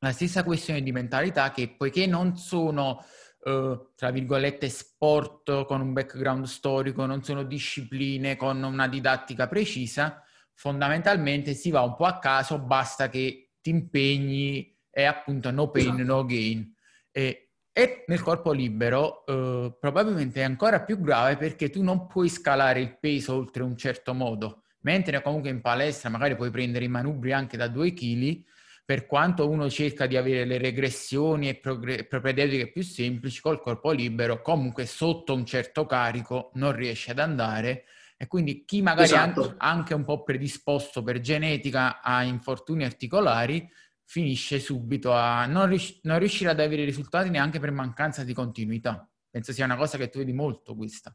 la 0.00 0.12
stessa 0.12 0.44
questione 0.44 0.82
di 0.82 0.92
mentalità 0.92 1.50
che 1.50 1.74
poiché 1.74 2.06
non 2.06 2.36
sono, 2.36 3.02
eh, 3.42 3.92
tra 3.94 4.10
virgolette, 4.10 4.68
sport 4.68 5.64
con 5.64 5.80
un 5.80 5.94
background 5.94 6.44
storico, 6.44 7.06
non 7.06 7.22
sono 7.22 7.42
discipline 7.42 8.36
con 8.36 8.62
una 8.62 8.86
didattica 8.86 9.48
precisa, 9.48 10.22
fondamentalmente 10.52 11.54
si 11.54 11.70
va 11.70 11.80
un 11.80 11.96
po' 11.96 12.04
a 12.04 12.18
caso, 12.18 12.58
basta 12.58 13.08
che 13.08 13.52
ti 13.62 13.70
impegni 13.70 14.76
e 14.90 15.04
appunto 15.04 15.50
no 15.50 15.70
pain, 15.70 15.94
esatto. 15.94 16.04
no 16.04 16.24
gain. 16.26 16.74
E 17.10 17.45
e 17.78 18.04
nel 18.06 18.22
corpo 18.22 18.52
libero 18.52 19.26
eh, 19.26 19.76
probabilmente 19.78 20.40
è 20.40 20.44
ancora 20.44 20.80
più 20.80 20.98
grave 20.98 21.36
perché 21.36 21.68
tu 21.68 21.82
non 21.82 22.06
puoi 22.06 22.30
scalare 22.30 22.80
il 22.80 22.96
peso 22.98 23.34
oltre 23.34 23.62
un 23.62 23.76
certo 23.76 24.14
modo, 24.14 24.62
mentre 24.80 25.20
comunque 25.20 25.50
in 25.50 25.60
palestra 25.60 26.08
magari 26.08 26.36
puoi 26.36 26.50
prendere 26.50 26.86
i 26.86 26.88
manubri 26.88 27.34
anche 27.34 27.58
da 27.58 27.68
2 27.68 27.92
kg, 27.92 28.42
per 28.82 29.04
quanto 29.04 29.46
uno 29.46 29.68
cerca 29.68 30.06
di 30.06 30.16
avere 30.16 30.46
le 30.46 30.56
regressioni 30.56 31.50
e 31.50 31.56
progre- 31.56 32.06
propedeutiche 32.06 32.72
più 32.72 32.82
semplici, 32.82 33.42
col 33.42 33.60
corpo 33.60 33.90
libero 33.90 34.40
comunque 34.40 34.86
sotto 34.86 35.34
un 35.34 35.44
certo 35.44 35.84
carico 35.84 36.52
non 36.54 36.74
riesce 36.74 37.10
ad 37.10 37.18
andare 37.18 37.84
e 38.16 38.26
quindi 38.26 38.64
chi 38.64 38.80
magari 38.80 39.08
esatto. 39.08 39.50
è 39.50 39.54
anche 39.58 39.92
un 39.92 40.04
po' 40.04 40.22
predisposto 40.22 41.02
per 41.02 41.20
genetica 41.20 42.00
a 42.00 42.22
infortuni 42.22 42.84
articolari 42.84 43.70
finisce 44.06 44.60
subito 44.60 45.12
a 45.12 45.46
non, 45.46 45.66
rius- 45.66 45.98
non 46.02 46.18
riuscire 46.18 46.50
ad 46.50 46.60
avere 46.60 46.84
risultati 46.84 47.28
neanche 47.28 47.58
per 47.58 47.72
mancanza 47.72 48.24
di 48.24 48.32
continuità. 48.32 49.08
Penso 49.28 49.52
sia 49.52 49.64
una 49.64 49.76
cosa 49.76 49.98
che 49.98 50.08
tu 50.08 50.18
vedi 50.18 50.32
molto 50.32 50.74
questa. 50.74 51.14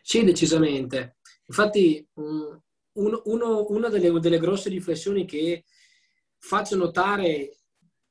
Sì, 0.00 0.24
decisamente. 0.24 1.16
Infatti, 1.46 2.06
um, 2.14 2.58
uno, 2.92 3.22
una 3.68 3.88
delle, 3.88 4.18
delle 4.20 4.38
grosse 4.38 4.68
riflessioni 4.68 5.26
che 5.26 5.64
faccio 6.38 6.76
notare 6.76 7.58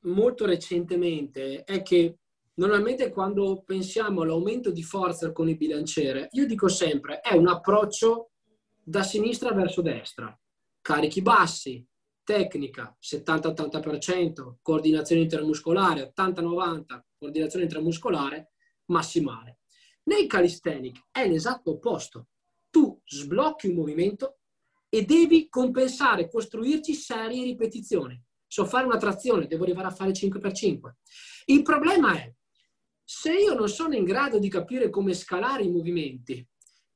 molto 0.02 0.46
recentemente 0.46 1.64
è 1.64 1.82
che 1.82 2.18
normalmente 2.54 3.10
quando 3.10 3.62
pensiamo 3.64 4.22
all'aumento 4.22 4.70
di 4.70 4.82
forza 4.82 5.32
con 5.32 5.48
il 5.48 5.56
bilanciere, 5.56 6.28
io 6.32 6.46
dico 6.46 6.68
sempre 6.68 7.20
è 7.20 7.34
un 7.34 7.48
approccio 7.48 8.30
da 8.82 9.02
sinistra 9.02 9.52
verso 9.52 9.82
destra, 9.82 10.38
carichi 10.80 11.22
bassi, 11.22 11.84
tecnica 12.30 12.96
70-80%, 13.02 14.58
coordinazione 14.62 15.22
intermuscolare 15.22 16.12
80-90%, 16.16 17.00
coordinazione 17.18 17.64
intramuscolare 17.64 18.52
massimale. 18.86 19.58
Nei 20.04 20.28
calisthenic 20.28 21.08
è 21.10 21.28
l'esatto 21.28 21.72
opposto. 21.72 22.28
Tu 22.70 23.00
sblocchi 23.04 23.66
un 23.66 23.74
movimento 23.74 24.38
e 24.88 25.04
devi 25.04 25.48
compensare, 25.48 26.30
costruirci 26.30 26.94
serie 26.94 27.42
ripetizioni. 27.42 28.22
So 28.46 28.64
fare 28.64 28.86
una 28.86 28.96
trazione, 28.96 29.48
devo 29.48 29.64
arrivare 29.64 29.88
a 29.88 29.92
fare 29.92 30.12
5x5. 30.12 30.78
Il 31.46 31.62
problema 31.62 32.14
è, 32.14 32.32
se 33.02 33.32
io 33.32 33.54
non 33.54 33.68
sono 33.68 33.96
in 33.96 34.04
grado 34.04 34.38
di 34.38 34.48
capire 34.48 34.88
come 34.88 35.14
scalare 35.14 35.64
i 35.64 35.70
movimenti 35.70 36.46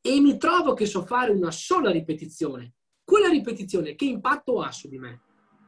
e 0.00 0.21
mi 0.21 0.38
trovo 0.38 0.75
che 0.75 0.87
so 0.87 1.05
fare 1.05 1.33
una 1.33 1.50
sola 1.50 1.91
ripetizione, 1.91 2.75
quella 3.03 3.29
ripetizione 3.29 3.97
che 3.97 4.07
impatto 4.07 4.61
ha 4.61 4.73
su 4.73 4.88
di 4.88 4.99
me 4.99 5.24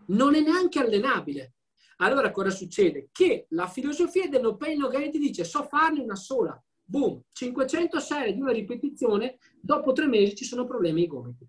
non 0.08 0.34
è 0.34 0.40
neanche 0.40 0.78
allenabile. 0.78 1.54
Allora 1.98 2.30
cosa 2.30 2.50
succede? 2.50 3.08
Che 3.10 3.46
la 3.50 3.66
filosofia 3.66 4.28
del 4.28 4.42
no 4.42 4.56
pain 4.56 4.78
no 4.78 4.88
gain 4.88 5.10
ti 5.10 5.18
dice 5.18 5.44
so 5.44 5.62
farne 5.64 6.00
una 6.00 6.14
sola, 6.14 6.62
boom, 6.84 7.22
500 7.32 8.00
serie 8.00 8.34
di 8.34 8.40
una 8.40 8.52
ripetizione, 8.52 9.38
dopo 9.60 9.92
tre 9.92 10.06
mesi 10.06 10.34
ci 10.34 10.44
sono 10.44 10.66
problemi 10.66 11.02
ai 11.02 11.06
gomiti. 11.06 11.48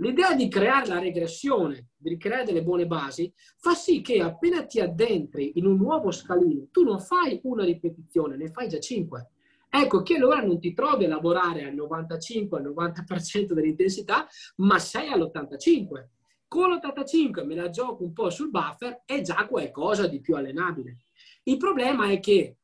L'idea 0.00 0.32
di 0.34 0.48
creare 0.48 0.86
la 0.86 1.00
regressione, 1.00 1.88
di 1.96 2.16
creare 2.16 2.44
delle 2.44 2.62
buone 2.62 2.86
basi, 2.86 3.32
fa 3.58 3.74
sì 3.74 4.00
che 4.00 4.20
appena 4.20 4.64
ti 4.64 4.80
addentri 4.80 5.58
in 5.58 5.66
un 5.66 5.76
nuovo 5.76 6.12
scalino, 6.12 6.68
tu 6.70 6.84
non 6.84 7.00
fai 7.00 7.40
una 7.42 7.64
ripetizione, 7.64 8.36
ne 8.36 8.48
fai 8.48 8.68
già 8.68 8.78
cinque. 8.78 9.30
Ecco 9.68 10.02
che 10.02 10.14
allora 10.14 10.40
non 10.40 10.58
ti 10.60 10.72
trovi 10.72 11.04
a 11.04 11.08
lavorare 11.08 11.64
al 11.64 11.74
95, 11.74 12.58
al 12.58 12.72
90% 12.72 13.52
dell'intensità, 13.52 14.26
ma 14.56 14.78
sei 14.78 15.08
all'85. 15.08 16.06
Con 16.48 16.70
l'85 16.70 17.44
me 17.44 17.54
la 17.54 17.68
gioco 17.68 18.02
un 18.02 18.12
po' 18.12 18.30
sul 18.30 18.48
buffer, 18.50 19.02
è 19.04 19.20
già 19.20 19.46
qualcosa 19.46 20.06
di 20.06 20.20
più 20.20 20.34
allenabile. 20.34 20.96
Il 21.44 21.58
problema 21.58 22.10
è 22.10 22.18
che 22.20 22.56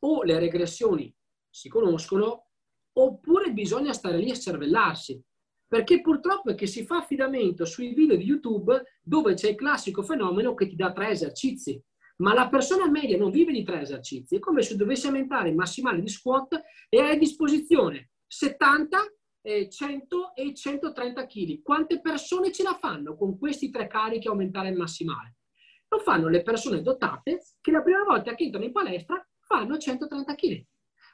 o 0.00 0.22
le 0.24 0.38
regressioni 0.38 1.14
si 1.48 1.68
conoscono, 1.68 2.48
oppure 2.92 3.52
bisogna 3.52 3.92
stare 3.92 4.18
lì 4.18 4.30
a 4.30 4.34
cervellarsi. 4.34 5.22
Perché 5.66 6.00
purtroppo 6.00 6.50
è 6.50 6.54
che 6.56 6.66
si 6.66 6.84
fa 6.84 6.96
affidamento 6.96 7.64
sui 7.64 7.94
video 7.94 8.16
di 8.16 8.24
YouTube 8.24 8.82
dove 9.00 9.34
c'è 9.34 9.50
il 9.50 9.56
classico 9.56 10.02
fenomeno 10.02 10.54
che 10.54 10.66
ti 10.66 10.74
dà 10.74 10.92
tre 10.92 11.10
esercizi 11.10 11.80
ma 12.20 12.34
la 12.34 12.48
persona 12.48 12.88
media 12.88 13.16
non 13.16 13.30
vive 13.30 13.52
di 13.52 13.62
tre 13.62 13.80
esercizi. 13.80 14.36
È 14.36 14.38
come 14.38 14.62
se 14.62 14.76
dovesse 14.76 15.08
aumentare 15.08 15.48
il 15.48 15.54
massimale 15.54 16.00
di 16.00 16.08
squat 16.08 16.60
e 16.88 17.00
hai 17.00 17.12
a 17.12 17.18
disposizione 17.18 18.10
70, 18.26 18.98
100 19.42 20.34
e 20.34 20.54
130 20.54 21.26
kg. 21.26 21.62
Quante 21.62 22.00
persone 22.00 22.52
ce 22.52 22.62
la 22.62 22.74
fanno 22.74 23.16
con 23.16 23.38
questi 23.38 23.70
tre 23.70 23.86
carichi 23.86 24.28
aumentare 24.28 24.68
il 24.68 24.76
massimale? 24.76 25.36
Lo 25.88 25.98
fanno 25.98 26.28
le 26.28 26.42
persone 26.42 26.82
dotate 26.82 27.42
che 27.60 27.70
la 27.70 27.82
prima 27.82 28.04
volta 28.04 28.34
che 28.34 28.44
entrano 28.44 28.66
in 28.66 28.72
palestra 28.72 29.26
fanno 29.40 29.76
130 29.76 30.34
kg. 30.34 30.64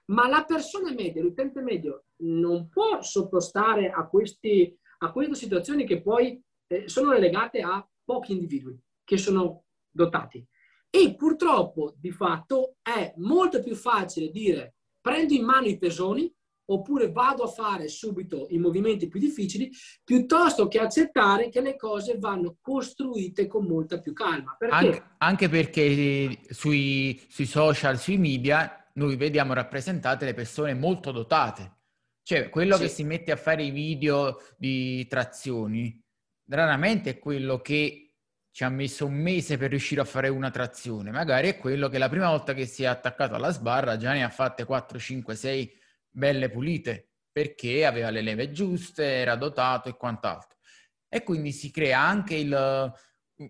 Ma 0.06 0.28
la 0.28 0.44
persona 0.44 0.92
media, 0.92 1.22
l'utente 1.22 1.62
medio, 1.62 2.06
non 2.18 2.68
può 2.68 3.00
sottostare 3.02 3.90
a, 3.90 4.06
questi, 4.06 4.76
a 4.98 5.10
queste 5.10 5.34
situazioni 5.34 5.84
che 5.84 6.02
poi 6.02 6.40
eh, 6.68 6.88
sono 6.88 7.12
legate 7.12 7.60
a 7.60 7.86
pochi 8.04 8.32
individui 8.32 8.78
che 9.02 9.16
sono 9.16 9.64
dotati. 9.90 10.46
E 10.90 11.14
purtroppo, 11.16 11.94
di 11.98 12.10
fatto, 12.10 12.76
è 12.82 13.14
molto 13.16 13.62
più 13.62 13.74
facile 13.74 14.30
dire 14.30 14.74
prendo 15.00 15.34
in 15.34 15.44
mano 15.44 15.66
i 15.66 15.78
pesoni 15.78 16.32
oppure 16.66 17.10
vado 17.12 17.44
a 17.44 17.48
fare 17.48 17.88
subito 17.88 18.46
i 18.50 18.58
movimenti 18.58 19.08
più 19.08 19.20
difficili, 19.20 19.70
piuttosto 20.02 20.68
che 20.68 20.78
accettare 20.78 21.48
che 21.48 21.60
le 21.60 21.76
cose 21.76 22.18
vanno 22.18 22.56
costruite 22.60 23.46
con 23.46 23.66
molta 23.66 24.00
più 24.00 24.12
calma. 24.12 24.56
Perché? 24.58 24.74
Anche, 24.74 25.02
anche 25.18 25.48
perché 25.48 26.38
sui, 26.50 27.20
sui, 27.28 27.46
social, 27.46 27.98
sui 27.98 28.18
media, 28.18 28.88
noi 28.94 29.16
vediamo 29.16 29.52
rappresentate 29.52 30.24
le 30.24 30.34
persone 30.34 30.74
molto 30.74 31.12
dotate. 31.12 31.74
Cioè, 32.22 32.48
quello 32.48 32.76
sì. 32.76 32.82
che 32.82 32.88
si 32.88 33.04
mette 33.04 33.30
a 33.30 33.36
fare 33.36 33.62
i 33.62 33.70
video 33.70 34.40
di 34.56 35.06
trazioni, 35.06 36.02
raramente 36.48 37.10
è 37.10 37.18
quello 37.18 37.60
che 37.60 38.06
ci 38.50 38.64
ha 38.64 38.68
messo 38.68 39.06
un 39.06 39.14
mese 39.14 39.58
per 39.58 39.70
riuscire 39.70 40.00
a 40.00 40.04
fare 40.04 40.28
una 40.28 40.50
trazione, 40.50 41.10
magari 41.10 41.48
è 41.48 41.58
quello 41.58 41.88
che 41.88 41.98
la 41.98 42.08
prima 42.08 42.30
volta 42.30 42.54
che 42.54 42.64
si 42.64 42.84
è 42.84 42.86
attaccato 42.86 43.34
alla 43.34 43.50
sbarra 43.50 43.98
già 43.98 44.12
ne 44.12 44.24
ha 44.24 44.30
fatte 44.30 44.64
4, 44.64 44.98
5, 44.98 45.34
6 45.36 45.72
belle 46.16 46.48
pulite, 46.50 47.10
perché 47.30 47.84
aveva 47.84 48.10
le 48.10 48.22
leve 48.22 48.50
giuste, 48.50 49.04
era 49.04 49.36
dotato 49.36 49.88
e 49.88 49.96
quant'altro. 49.96 50.56
E 51.08 51.22
quindi 51.22 51.52
si 51.52 51.70
crea 51.70 52.00
anche 52.00 52.34
il, 52.34 52.92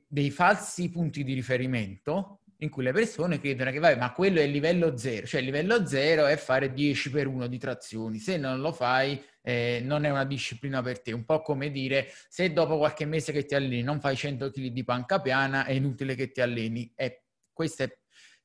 dei 0.07 0.31
falsi 0.31 0.91
punti 0.91 1.23
di 1.23 1.33
riferimento 1.33 2.41
in 2.61 2.71
cui 2.71 2.83
le 2.83 2.93
persone 2.93 3.39
credono 3.39 3.71
che 3.71 3.79
vai, 3.79 3.97
ma 3.97 4.13
quello 4.13 4.41
è 4.41 4.43
il 4.43 4.51
livello 4.51 4.97
zero, 4.97 5.27
cioè 5.27 5.41
il 5.41 5.47
livello 5.47 5.87
zero 5.87 6.27
è 6.27 6.37
fare 6.37 6.73
10 6.73 7.11
per 7.11 7.27
1 7.27 7.47
di 7.49 7.59
trazioni, 7.59 8.19
se 8.19 8.39
non 8.39 8.61
lo 8.61 8.73
fai 8.73 9.23
eh, 9.43 9.81
non 9.85 10.05
è 10.05 10.11
una 10.11 10.25
disciplina 10.25 10.81
per 10.83 11.03
te, 11.03 11.13
un 11.13 11.25
po' 11.25 11.43
come 11.43 11.71
dire 11.71 12.09
se 12.29 12.53
dopo 12.53 12.79
qualche 12.79 13.05
mese 13.05 13.31
che 13.31 13.45
ti 13.45 13.55
alleni 13.55 13.83
non 13.83 14.01
fai 14.01 14.17
100 14.17 14.51
kg 14.51 14.67
di 14.69 14.85
panca 14.85 15.21
piana 15.21 15.67
è 15.67 15.73
inutile 15.73 16.15
che 16.15 16.33
ti 16.33 16.41
alleni. 16.41 16.91
E 16.97 17.25
queste, 17.53 18.01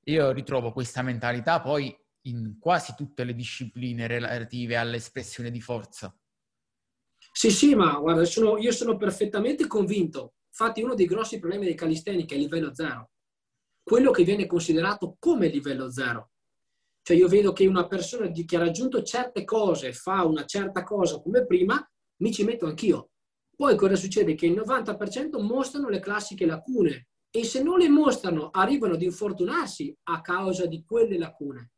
io 0.06 0.32
ritrovo 0.32 0.74
questa 0.74 1.01
mentalità 1.01 1.62
poi 1.62 1.96
in 2.24 2.58
quasi 2.60 2.94
tutte 2.96 3.24
le 3.24 3.34
discipline 3.34 4.08
relative 4.08 4.75
all'espressione 4.75 5.51
di 5.51 5.62
forza. 5.62 6.16
Sì, 7.32 7.50
sì, 7.50 7.75
ma 7.75 7.98
guarda, 7.98 8.25
sono, 8.25 8.58
io 8.58 8.72
sono 8.72 8.98
perfettamente 8.98 9.68
convinto. 9.68 10.34
Infatti 10.48 10.82
uno 10.82 10.96
dei 10.96 11.06
grossi 11.06 11.40
problemi 11.40 11.66
dei 11.66 11.75
calistenici 11.75 12.34
è 12.34 12.38
il 12.38 12.44
livello 12.44 12.74
zero 12.74 13.12
quello 13.84 14.12
che 14.12 14.24
viene 14.24 14.46
considerato 14.46 15.18
come 15.20 15.48
livello 15.48 15.92
zero. 15.92 16.32
Cioè 17.01 17.18
io 17.18 17.28
vedo 17.28 17.51
che 17.51 17.66
una 17.66 17.88
persona 17.88 18.30
che 18.30 18.56
ha 18.56 18.60
raggiunto 18.60 19.01
certe 19.01 19.44
cose 19.44 19.92
fa 19.92 20.24
una 20.24 20.46
certa 20.46 20.84
cosa 20.84 21.20
come 21.20 21.46
prima, 21.46 21.86
mi 22.18 22.32
ci 22.32 22.44
metto 22.44 22.68
anch'io. 22.68 23.10
Poi 23.56 23.75
cosa 23.75 23.96
succede? 23.96 24.36
Che 24.36 24.46
il 24.46 24.54
90% 24.54 25.42
mostrano 25.42 25.90
le 25.90 26.00
classiche 26.00 26.46
lacune 26.46 27.08
e 27.32 27.44
se 27.44 27.63
non 27.63 27.80
le 27.80 27.90
mostrano 27.90 28.50
arrivano 28.50 28.94
ad 28.94 29.01
infortunarsi 29.01 29.96
a 30.04 30.22
causa 30.22 30.66
di 30.68 30.84
quelle 30.86 31.18
lacune. 31.18 31.72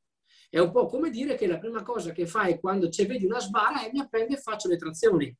È 0.54 0.60
un 0.60 0.70
po' 0.70 0.86
come 0.86 1.10
dire 1.10 1.34
che 1.34 1.48
la 1.48 1.58
prima 1.58 1.82
cosa 1.82 2.12
che 2.12 2.28
fai 2.28 2.60
quando 2.60 2.88
ci 2.90 3.08
vedi 3.08 3.26
una 3.26 3.40
sbarra 3.40 3.84
è 3.84 3.90
mi 3.92 4.00
appendo 4.00 4.36
e 4.36 4.38
faccio 4.38 4.68
le 4.68 4.78
trazioni. 4.78 5.36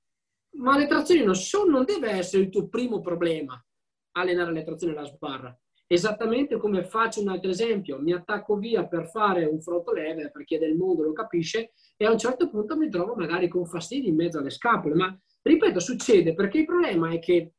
Ma 0.56 0.76
le 0.76 0.88
trazioni 0.88 1.24
non, 1.24 1.36
sono, 1.36 1.70
non 1.70 1.86
deve 1.86 2.10
essere 2.10 2.42
il 2.42 2.50
tuo 2.50 2.68
primo 2.68 3.00
problema, 3.00 3.64
allenare 4.14 4.52
le 4.52 4.64
trazioni 4.64 4.94
alla 4.94 5.06
sbarra. 5.06 5.56
Esattamente 5.86 6.58
come 6.58 6.84
faccio 6.84 7.22
un 7.22 7.28
altro 7.28 7.52
esempio, 7.52 8.00
mi 8.02 8.12
attacco 8.12 8.56
via 8.56 8.88
per 8.88 9.08
fare 9.08 9.46
un 9.46 9.62
frotto 9.62 9.92
lever 9.92 10.32
perché 10.32 10.58
del 10.58 10.76
mondo 10.76 11.04
lo 11.04 11.14
capisce 11.14 11.74
e 11.96 12.08
a 12.08 12.12
un 12.12 12.18
certo 12.18 12.50
punto 12.50 12.76
mi 12.76 12.90
trovo 12.90 13.14
magari 13.14 13.48
con 13.48 13.68
fastidi 13.68 14.08
in 14.08 14.16
mezzo 14.16 14.40
alle 14.40 14.50
scapole. 14.50 14.96
Ma 14.96 15.16
ripeto, 15.44 15.80
succede 15.80 16.34
perché 16.34 16.58
il 16.58 16.66
problema 16.66 17.12
è 17.12 17.20
che 17.20 17.54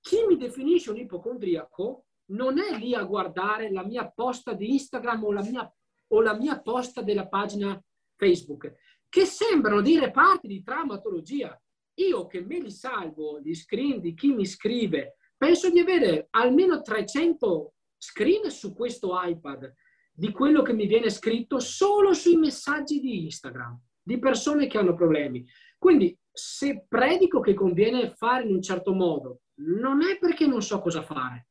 chi 0.00 0.24
mi 0.26 0.38
definisce 0.38 0.90
un 0.90 0.96
ipocondriaco 0.96 2.06
non 2.30 2.58
è 2.58 2.78
lì 2.78 2.94
a 2.94 3.04
guardare 3.04 3.70
la 3.70 3.84
mia 3.84 4.10
posta 4.10 4.54
di 4.54 4.72
Instagram 4.72 5.22
o 5.22 5.32
la 5.32 5.42
mia, 5.42 5.70
o 6.12 6.20
la 6.20 6.34
mia 6.34 6.60
posta 6.60 7.02
della 7.02 7.28
pagina 7.28 7.80
Facebook, 8.16 8.74
che 9.08 9.24
sembrano 9.24 9.82
dei 9.82 9.98
reparti 9.98 10.46
di 10.46 10.62
traumatologia. 10.62 11.60
Io 11.94 12.26
che 12.26 12.40
me 12.40 12.60
li 12.60 12.70
salvo, 12.70 13.40
gli 13.40 13.54
screen 13.54 14.00
di 14.00 14.14
chi 14.14 14.32
mi 14.32 14.46
scrive, 14.46 15.16
penso 15.36 15.70
di 15.70 15.80
avere 15.80 16.28
almeno 16.30 16.80
300 16.80 17.74
screen 17.98 18.50
su 18.50 18.72
questo 18.72 19.12
iPad 19.12 19.72
di 20.12 20.30
quello 20.30 20.62
che 20.62 20.72
mi 20.72 20.86
viene 20.86 21.10
scritto 21.10 21.58
solo 21.58 22.12
sui 22.12 22.36
messaggi 22.36 23.00
di 23.00 23.24
Instagram 23.24 23.80
di 24.02 24.18
persone 24.18 24.66
che 24.66 24.78
hanno 24.78 24.94
problemi. 24.94 25.46
Quindi 25.78 26.16
se 26.30 26.86
predico 26.88 27.40
che 27.40 27.54
conviene 27.54 28.10
fare 28.10 28.44
in 28.44 28.54
un 28.54 28.62
certo 28.62 28.92
modo, 28.92 29.42
non 29.56 30.02
è 30.02 30.18
perché 30.18 30.46
non 30.46 30.62
so 30.62 30.80
cosa 30.80 31.02
fare. 31.02 31.48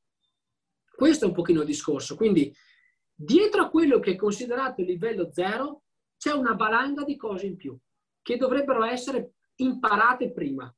Questo 0.94 1.26
è 1.26 1.28
un 1.28 1.34
pochino 1.34 1.62
il 1.62 1.68
discorso. 1.68 2.16
Quindi 2.16 2.54
dietro 3.24 3.64
a 3.64 3.70
quello 3.70 4.00
che 4.00 4.12
è 4.12 4.16
considerato 4.16 4.82
il 4.82 4.88
livello 4.88 5.32
zero 5.32 5.84
c'è 6.18 6.32
una 6.32 6.54
valanga 6.54 7.04
di 7.04 7.16
cose 7.16 7.46
in 7.46 7.56
più 7.56 7.78
che 8.22 8.38
dovrebbero 8.38 8.84
essere 8.84 9.34
imparate 9.56 10.32
prima 10.32 10.74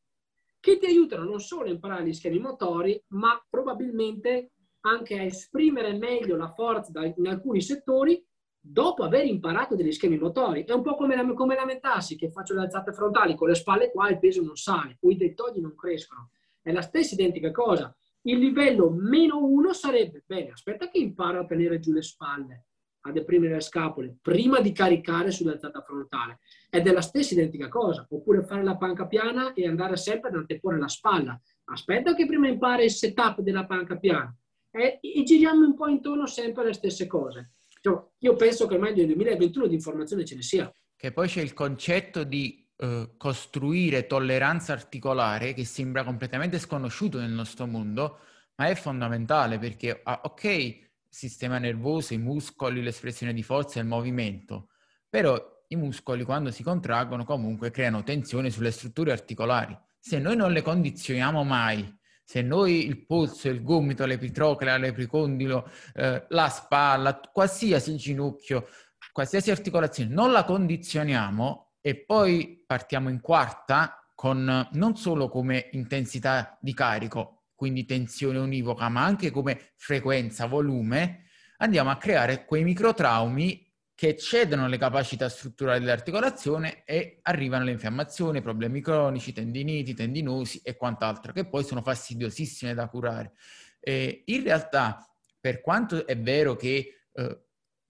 che 0.59 0.77
ti 0.77 0.85
aiutano 0.85 1.23
non 1.23 1.39
solo 1.39 1.67
a 1.67 1.71
imparare 1.71 2.05
gli 2.05 2.13
schemi 2.13 2.39
motori, 2.39 3.01
ma 3.09 3.41
probabilmente 3.49 4.51
anche 4.81 5.19
a 5.19 5.23
esprimere 5.23 5.97
meglio 5.97 6.37
la 6.37 6.53
forza 6.53 7.03
in 7.03 7.27
alcuni 7.27 7.61
settori 7.61 8.25
dopo 8.59 9.03
aver 9.03 9.25
imparato 9.25 9.75
degli 9.75 9.91
schemi 9.91 10.17
motori. 10.17 10.63
È 10.63 10.71
un 10.71 10.81
po' 10.81 10.95
come, 10.95 11.33
come 11.33 11.55
lamentarsi 11.55 12.15
che 12.15 12.31
faccio 12.31 12.53
le 12.53 12.61
alzate 12.61 12.93
frontali 12.93 13.35
con 13.35 13.49
le 13.49 13.55
spalle 13.55 13.91
qua 13.91 14.09
il 14.09 14.19
peso 14.19 14.41
non 14.41 14.55
sale 14.55 14.97
o 15.01 15.09
i 15.09 15.17
deltoidi 15.17 15.59
non 15.59 15.75
crescono. 15.75 16.31
È 16.61 16.71
la 16.71 16.81
stessa 16.81 17.13
identica 17.13 17.51
cosa. 17.51 17.93
Il 18.25 18.39
livello 18.39 18.89
meno 18.89 19.43
uno 19.43 19.73
sarebbe, 19.73 20.23
bene, 20.25 20.51
aspetta 20.51 20.89
che 20.89 20.97
imparo 20.97 21.41
a 21.41 21.45
tenere 21.45 21.79
giù 21.79 21.91
le 21.91 22.01
spalle. 22.01 22.65
a 23.05 23.11
deprimere 23.11 23.55
le 23.55 23.59
scapole 23.59 24.15
prima 24.21 24.61
di 24.61 24.71
caricare 24.71 25.29
sull'alzata 25.29 25.81
frontale. 25.81 26.39
È 26.69 26.81
la 26.81 27.01
stessa 27.01 27.33
identica 27.33 27.67
cosa. 27.67 28.07
Oppure 28.09 28.43
fare 28.43 28.63
la 28.63 28.77
panca 28.77 29.07
piana 29.07 29.51
e 29.51 29.67
andare 29.67 29.97
sempre 29.97 30.29
ad 30.29 30.35
anteporre 30.35 30.79
la 30.79 30.87
spalla. 30.87 31.37
Aspetta 31.65 32.15
che 32.15 32.25
prima 32.25 32.47
impari 32.47 32.85
il 32.85 32.91
setup 32.91 33.41
della 33.41 33.65
panca 33.65 33.97
piana. 33.97 34.33
E, 34.71 34.99
e 35.01 35.23
giriamo 35.23 35.65
un 35.65 35.75
po' 35.75 35.87
intorno 35.87 36.25
sempre 36.27 36.63
alle 36.63 36.73
stesse 36.73 37.05
cose. 37.05 37.51
Cioè, 37.81 38.01
io 38.19 38.35
penso 38.35 38.67
che 38.67 38.75
ormai 38.75 38.95
nel 38.95 39.07
2021 39.07 39.67
di 39.67 39.73
informazione 39.75 40.23
ce 40.23 40.35
ne 40.35 40.41
sia. 40.41 40.73
Che 40.95 41.11
poi 41.11 41.27
c'è 41.27 41.41
il 41.41 41.53
concetto 41.53 42.23
di 42.23 42.62
eh, 42.83 43.11
costruire 43.15 44.07
tolleranza 44.07 44.73
articolare 44.73 45.53
che 45.53 45.63
sembra 45.63 46.03
completamente 46.03 46.59
sconosciuto 46.59 47.17
nel 47.17 47.31
nostro 47.31 47.65
mondo, 47.65 48.19
ma 48.55 48.67
è 48.67 48.75
fondamentale 48.75 49.57
perché, 49.57 50.01
ah, 50.03 50.19
ok, 50.25 50.89
sistema 51.07 51.59
nervoso, 51.59 52.13
i 52.13 52.17
muscoli, 52.17 52.83
l'espressione 52.83 53.33
di 53.33 53.41
forza 53.41 53.79
e 53.79 53.83
il 53.83 53.87
movimento, 53.87 54.67
però 55.09 55.63
i 55.69 55.77
muscoli 55.77 56.25
quando 56.25 56.51
si 56.51 56.61
contraggono 56.61 57.23
comunque 57.23 57.71
creano 57.71 58.03
tensione 58.03 58.49
sulle 58.49 58.71
strutture 58.71 59.13
articolari. 59.13 59.77
Se 59.97 60.19
noi 60.19 60.35
non 60.35 60.51
le 60.51 60.61
condizioniamo 60.61 61.45
mai, 61.45 61.89
se 62.21 62.41
noi 62.41 62.85
il 62.85 63.05
polso, 63.05 63.47
il 63.47 63.63
gomito, 63.63 64.05
l'epitroclea, 64.05 64.75
l'epicondilo, 64.75 65.69
eh, 65.93 66.25
la 66.27 66.49
spalla, 66.49 67.17
qualsiasi 67.31 67.95
ginocchio, 67.95 68.67
qualsiasi 69.13 69.51
articolazione, 69.51 70.13
non 70.13 70.33
la 70.33 70.43
condizioniamo 70.43 71.72
e 71.85 71.97
poi 71.97 72.63
partiamo 72.65 73.09
in 73.09 73.19
quarta 73.19 74.07
con 74.15 74.69
non 74.71 74.95
solo 74.95 75.27
come 75.27 75.67
intensità 75.73 76.57
di 76.61 76.73
carico, 76.73 77.47
quindi 77.53 77.83
tensione 77.83 78.39
univoca, 78.39 78.87
ma 78.87 79.03
anche 79.03 79.31
come 79.31 79.73
frequenza, 79.75 80.45
volume, 80.45 81.25
andiamo 81.57 81.89
a 81.89 81.97
creare 81.97 82.45
quei 82.45 82.63
microtraumi 82.63 83.69
che 83.93 84.07
eccedono 84.07 84.69
le 84.69 84.77
capacità 84.77 85.27
strutturali 85.27 85.81
dell'articolazione 85.81 86.85
e 86.85 87.19
arrivano 87.23 87.65
le 87.65 87.71
infiammazioni, 87.71 88.41
problemi 88.41 88.79
cronici, 88.79 89.33
tendiniti, 89.33 89.93
tendinosi 89.93 90.61
e 90.63 90.77
quant'altro, 90.77 91.33
che 91.33 91.49
poi 91.49 91.65
sono 91.65 91.81
fastidiosissime 91.81 92.73
da 92.73 92.87
curare. 92.87 93.33
E 93.81 94.23
in 94.27 94.41
realtà, 94.43 95.05
per 95.37 95.59
quanto 95.59 96.07
è 96.07 96.17
vero 96.17 96.55
che 96.55 97.07
eh, 97.11 97.41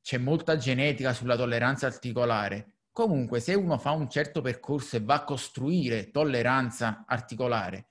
c'è 0.01 0.17
molta 0.17 0.57
genetica 0.57 1.13
sulla 1.13 1.37
tolleranza 1.37 1.85
articolare, 1.85 2.72
comunque 2.93 3.39
se 3.41 3.55
uno 3.55 3.77
fa 3.77 3.91
un 3.91 4.09
certo 4.09 4.39
percorso 4.39 4.95
e 4.95 5.01
va 5.01 5.15
a 5.15 5.23
costruire 5.23 6.11
tolleranza 6.11 7.03
articolare, 7.05 7.87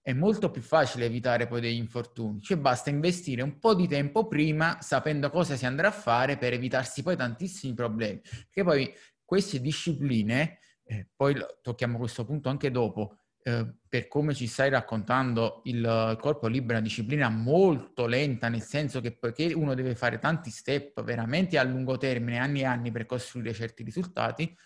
è 0.00 0.12
molto 0.12 0.50
più 0.50 0.62
facile 0.62 1.06
evitare 1.06 1.46
poi 1.46 1.60
degli 1.60 1.76
infortuni. 1.76 2.40
Cioè 2.40 2.56
basta 2.56 2.90
investire 2.90 3.42
un 3.42 3.58
po' 3.58 3.74
di 3.74 3.88
tempo 3.88 4.26
prima 4.26 4.78
sapendo 4.80 5.28
cosa 5.30 5.56
si 5.56 5.66
andrà 5.66 5.88
a 5.88 5.92
fare 5.92 6.36
per 6.36 6.52
evitarsi 6.52 7.02
poi 7.02 7.16
tantissimi 7.16 7.74
problemi. 7.74 8.20
Perché 8.20 8.62
poi 8.62 8.94
queste 9.24 9.60
discipline, 9.60 10.58
eh, 10.84 11.08
poi 11.16 11.34
tocchiamo 11.60 11.98
questo 11.98 12.24
punto 12.24 12.48
anche 12.48 12.70
dopo, 12.70 13.23
eh, 13.46 13.74
per 13.88 14.08
come 14.08 14.34
ci 14.34 14.46
stai 14.46 14.70
raccontando, 14.70 15.60
il 15.64 16.16
corpo 16.20 16.48
libero 16.48 16.74
è 16.74 16.76
una 16.78 16.86
disciplina 16.86 17.28
molto 17.28 18.06
lenta, 18.06 18.48
nel 18.48 18.62
senso 18.62 19.00
che 19.00 19.16
poiché 19.16 19.52
uno 19.52 19.74
deve 19.74 19.94
fare 19.94 20.18
tanti 20.18 20.50
step 20.50 21.02
veramente 21.02 21.58
a 21.58 21.62
lungo 21.62 21.96
termine, 21.96 22.38
anni 22.38 22.60
e 22.60 22.64
anni 22.64 22.90
per 22.90 23.06
costruire 23.06 23.52
certi 23.52 23.82
risultati, 23.82 24.56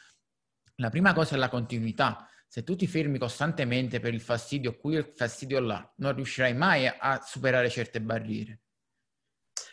la 0.77 0.91
prima 0.91 1.13
cosa 1.13 1.35
è 1.35 1.39
la 1.39 1.49
continuità 1.49 2.29
se 2.51 2.65
tu 2.65 2.75
ti 2.75 2.87
fermi 2.87 3.19
costantemente 3.19 4.01
per 4.01 4.15
il 4.15 4.23
fastidio 4.23 4.79
qui 4.79 4.95
e 4.95 5.01
il 5.01 5.13
fastidio 5.15 5.61
là, 5.61 5.93
non 5.97 6.15
riuscirai 6.15 6.55
mai 6.55 6.87
a 6.87 7.21
superare 7.23 7.69
certe 7.69 8.01
barriere. 8.01 8.61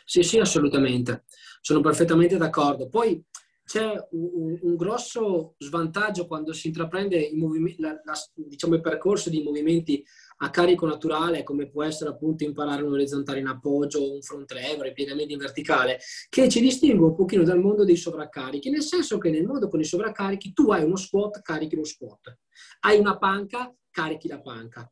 Sì, 0.04 0.22
sì, 0.22 0.38
assolutamente. 0.38 1.24
Sono 1.62 1.80
perfettamente 1.80 2.36
d'accordo. 2.36 2.88
Poi 2.88 3.24
c'è 3.66 4.06
un, 4.12 4.58
un 4.62 4.76
grosso 4.76 5.54
svantaggio 5.58 6.28
quando 6.28 6.52
si 6.52 6.68
intraprende 6.68 7.30
movim- 7.34 7.78
la, 7.78 8.00
la, 8.04 8.14
diciamo, 8.34 8.76
il 8.76 8.80
percorso 8.80 9.28
di 9.28 9.42
movimenti 9.42 10.04
a 10.38 10.50
carico 10.50 10.86
naturale, 10.86 11.42
come 11.42 11.68
può 11.68 11.82
essere 11.82 12.10
appunto 12.10 12.44
imparare 12.44 12.82
un 12.82 12.92
orizzontale 12.92 13.40
in 13.40 13.48
appoggio, 13.48 14.12
un 14.12 14.22
front 14.22 14.52
lever, 14.52 14.86
i 14.86 14.92
piegamenti 14.92 15.32
in 15.32 15.38
verticale, 15.38 15.98
che 16.28 16.48
ci 16.48 16.60
distingue 16.60 17.06
un 17.08 17.16
pochino 17.16 17.42
dal 17.42 17.58
mondo 17.58 17.84
dei 17.84 17.96
sovraccarichi, 17.96 18.70
nel 18.70 18.82
senso 18.82 19.18
che 19.18 19.30
nel 19.30 19.44
mondo 19.44 19.68
con 19.68 19.80
i 19.80 19.84
sovraccarichi 19.84 20.52
tu 20.52 20.70
hai 20.70 20.84
uno 20.84 20.96
squat, 20.96 21.42
carichi 21.42 21.74
lo 21.74 21.84
squat, 21.84 22.38
hai 22.80 23.00
una 23.00 23.18
panca, 23.18 23.74
carichi 23.90 24.28
la 24.28 24.40
panca. 24.40 24.88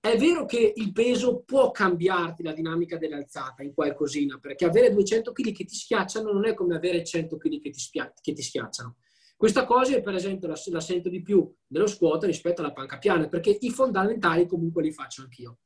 È 0.00 0.16
vero 0.16 0.46
che 0.46 0.72
il 0.76 0.92
peso 0.92 1.42
può 1.44 1.72
cambiarti 1.72 2.44
la 2.44 2.52
dinamica 2.52 2.96
dell'alzata 2.96 3.64
in 3.64 3.74
qualcosina, 3.74 4.38
perché 4.38 4.64
avere 4.64 4.92
200 4.92 5.32
kg 5.32 5.52
che 5.52 5.64
ti 5.64 5.74
schiacciano 5.74 6.32
non 6.32 6.46
è 6.46 6.54
come 6.54 6.76
avere 6.76 7.02
100 7.02 7.36
kg 7.36 7.60
che, 7.60 7.72
che 8.20 8.32
ti 8.32 8.42
schiacciano. 8.42 8.96
Questa 9.36 9.64
cosa, 9.64 10.00
per 10.00 10.14
esempio, 10.14 10.48
la, 10.48 10.56
la 10.66 10.80
sento 10.80 11.08
di 11.08 11.20
più 11.22 11.52
nello 11.68 11.86
squat 11.86 12.24
rispetto 12.24 12.60
alla 12.60 12.72
panca 12.72 12.98
piana, 12.98 13.28
perché 13.28 13.56
i 13.60 13.70
fondamentali 13.70 14.46
comunque 14.46 14.82
li 14.82 14.92
faccio 14.92 15.22
anch'io. 15.22 15.58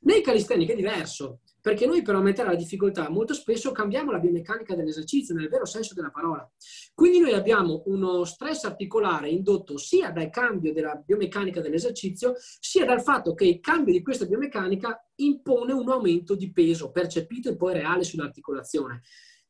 Nei 0.00 0.20
calisthenics 0.20 0.72
è 0.72 0.76
diverso, 0.76 1.40
perché 1.66 1.84
noi 1.84 2.02
per 2.02 2.14
aumentare 2.14 2.50
la 2.50 2.54
difficoltà 2.54 3.10
molto 3.10 3.34
spesso 3.34 3.72
cambiamo 3.72 4.12
la 4.12 4.20
biomeccanica 4.20 4.76
dell'esercizio, 4.76 5.34
nel 5.34 5.48
vero 5.48 5.64
senso 5.64 5.94
della 5.94 6.12
parola. 6.12 6.48
Quindi 6.94 7.18
noi 7.18 7.32
abbiamo 7.32 7.82
uno 7.86 8.22
stress 8.22 8.62
articolare 8.62 9.30
indotto 9.30 9.76
sia 9.76 10.12
dal 10.12 10.30
cambio 10.30 10.72
della 10.72 10.94
biomeccanica 10.94 11.60
dell'esercizio, 11.60 12.34
sia 12.60 12.84
dal 12.84 13.02
fatto 13.02 13.34
che 13.34 13.46
il 13.46 13.58
cambio 13.58 13.92
di 13.92 14.00
questa 14.00 14.26
biomeccanica 14.26 15.10
impone 15.16 15.72
un 15.72 15.90
aumento 15.90 16.36
di 16.36 16.52
peso 16.52 16.92
percepito 16.92 17.48
e 17.48 17.56
poi 17.56 17.72
reale 17.72 18.04
sull'articolazione. 18.04 19.02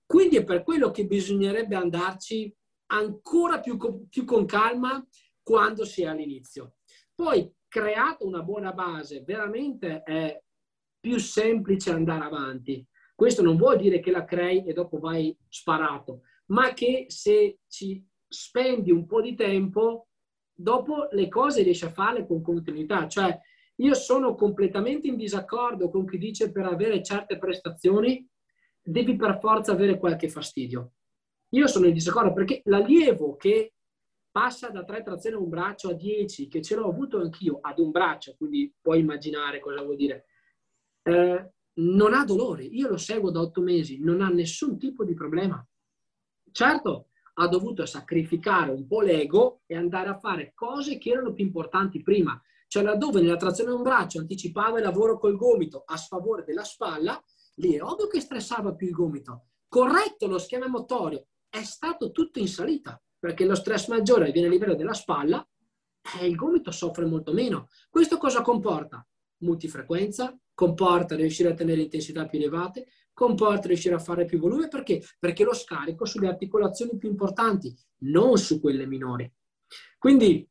Quindi 0.06 0.36
è 0.36 0.44
per 0.44 0.62
quello 0.62 0.90
che 0.90 1.04
bisognerebbe 1.04 1.76
andarci 1.76 2.50
ancora 2.92 3.60
più, 3.60 3.76
più 4.08 4.24
con 4.24 4.46
calma 4.46 5.06
quando 5.42 5.84
si 5.84 6.00
è 6.00 6.06
all'inizio. 6.06 6.76
Poi, 7.14 7.52
creata 7.68 8.24
una 8.24 8.42
buona 8.42 8.72
base, 8.72 9.20
veramente 9.20 10.02
è 10.02 10.44
più 11.06 11.18
semplice 11.20 11.92
andare 11.92 12.24
avanti. 12.24 12.84
Questo 13.14 13.40
non 13.40 13.56
vuol 13.56 13.76
dire 13.76 14.00
che 14.00 14.10
la 14.10 14.24
crei 14.24 14.66
e 14.66 14.72
dopo 14.72 14.98
vai 14.98 15.38
sparato, 15.48 16.22
ma 16.46 16.72
che 16.72 17.04
se 17.06 17.60
ci 17.68 18.04
spendi 18.26 18.90
un 18.90 19.06
po' 19.06 19.20
di 19.20 19.36
tempo, 19.36 20.08
dopo 20.52 21.06
le 21.12 21.28
cose 21.28 21.62
riesci 21.62 21.84
a 21.84 21.92
farle 21.92 22.26
con 22.26 22.42
continuità. 22.42 23.06
Cioè, 23.06 23.38
io 23.76 23.94
sono 23.94 24.34
completamente 24.34 25.06
in 25.06 25.16
disaccordo 25.16 25.90
con 25.90 26.06
chi 26.06 26.18
dice 26.18 26.50
per 26.50 26.64
avere 26.64 27.04
certe 27.04 27.38
prestazioni 27.38 28.28
devi 28.82 29.14
per 29.14 29.38
forza 29.38 29.70
avere 29.70 29.98
qualche 29.98 30.28
fastidio. 30.28 30.94
Io 31.50 31.68
sono 31.68 31.86
in 31.86 31.92
disaccordo 31.92 32.32
perché 32.32 32.62
l'allievo 32.64 33.36
che 33.36 33.74
passa 34.32 34.70
da 34.70 34.82
3 34.82 35.04
trazioni 35.04 35.36
a 35.36 35.38
un 35.38 35.48
braccio 35.50 35.88
a 35.88 35.92
10, 35.92 36.48
che 36.48 36.60
ce 36.62 36.74
l'ho 36.74 36.88
avuto 36.88 37.20
anch'io 37.20 37.58
ad 37.60 37.78
un 37.78 37.92
braccio, 37.92 38.34
quindi 38.36 38.74
puoi 38.80 38.98
immaginare 38.98 39.60
cosa 39.60 39.82
vuol 39.82 39.94
dire, 39.94 40.24
eh, 41.06 41.52
non 41.74 42.14
ha 42.14 42.24
dolore. 42.24 42.64
Io 42.64 42.88
lo 42.88 42.96
seguo 42.96 43.30
da 43.30 43.40
8 43.40 43.60
mesi, 43.60 44.00
non 44.00 44.20
ha 44.20 44.28
nessun 44.28 44.78
tipo 44.78 45.04
di 45.04 45.14
problema. 45.14 45.64
Certo, 46.50 47.08
ha 47.34 47.48
dovuto 47.48 47.86
sacrificare 47.86 48.72
un 48.72 48.86
po' 48.86 49.02
l'ego 49.02 49.62
e 49.66 49.76
andare 49.76 50.08
a 50.08 50.18
fare 50.18 50.52
cose 50.54 50.98
che 50.98 51.10
erano 51.10 51.32
più 51.32 51.44
importanti 51.44 52.02
prima. 52.02 52.40
Cioè 52.66 52.82
laddove 52.82 53.20
nella 53.20 53.36
trazione 53.36 53.70
a 53.70 53.74
un 53.74 53.82
braccio 53.82 54.18
anticipava 54.18 54.78
il 54.78 54.84
lavoro 54.84 55.18
col 55.18 55.36
gomito 55.36 55.84
a 55.86 55.96
sfavore 55.96 56.42
della 56.44 56.64
spalla, 56.64 57.22
lì 57.56 57.74
è 57.74 57.82
ovvio 57.82 58.08
che 58.08 58.20
stressava 58.20 58.74
più 58.74 58.88
il 58.88 58.94
gomito. 58.94 59.46
Corretto 59.68 60.26
lo 60.26 60.38
schema 60.38 60.66
motorio, 60.66 61.26
è 61.48 61.62
stato 61.62 62.10
tutto 62.10 62.40
in 62.40 62.48
salita, 62.48 63.00
perché 63.18 63.44
lo 63.44 63.54
stress 63.54 63.88
maggiore 63.88 64.32
viene 64.32 64.48
a 64.48 64.50
livello 64.50 64.74
della 64.74 64.94
spalla 64.94 65.46
e 66.20 66.26
il 66.26 66.34
gomito 66.34 66.72
soffre 66.72 67.04
molto 67.04 67.32
meno. 67.32 67.68
Questo 67.90 68.16
cosa 68.16 68.42
comporta? 68.42 69.06
Multifrequenza, 69.38 70.36
comporta 70.56 71.14
riuscire 71.14 71.50
a 71.50 71.54
tenere 71.54 71.82
intensità 71.82 72.26
più 72.26 72.38
elevate, 72.38 72.86
comporta 73.12 73.68
riuscire 73.68 73.94
a 73.94 73.98
fare 73.98 74.24
più 74.24 74.38
volume, 74.38 74.68
perché? 74.68 75.02
Perché 75.18 75.44
lo 75.44 75.52
scarico 75.52 76.06
sulle 76.06 76.28
articolazioni 76.28 76.96
più 76.96 77.10
importanti, 77.10 77.76
non 77.98 78.38
su 78.38 78.58
quelle 78.58 78.86
minori. 78.86 79.30
Quindi, 79.98 80.48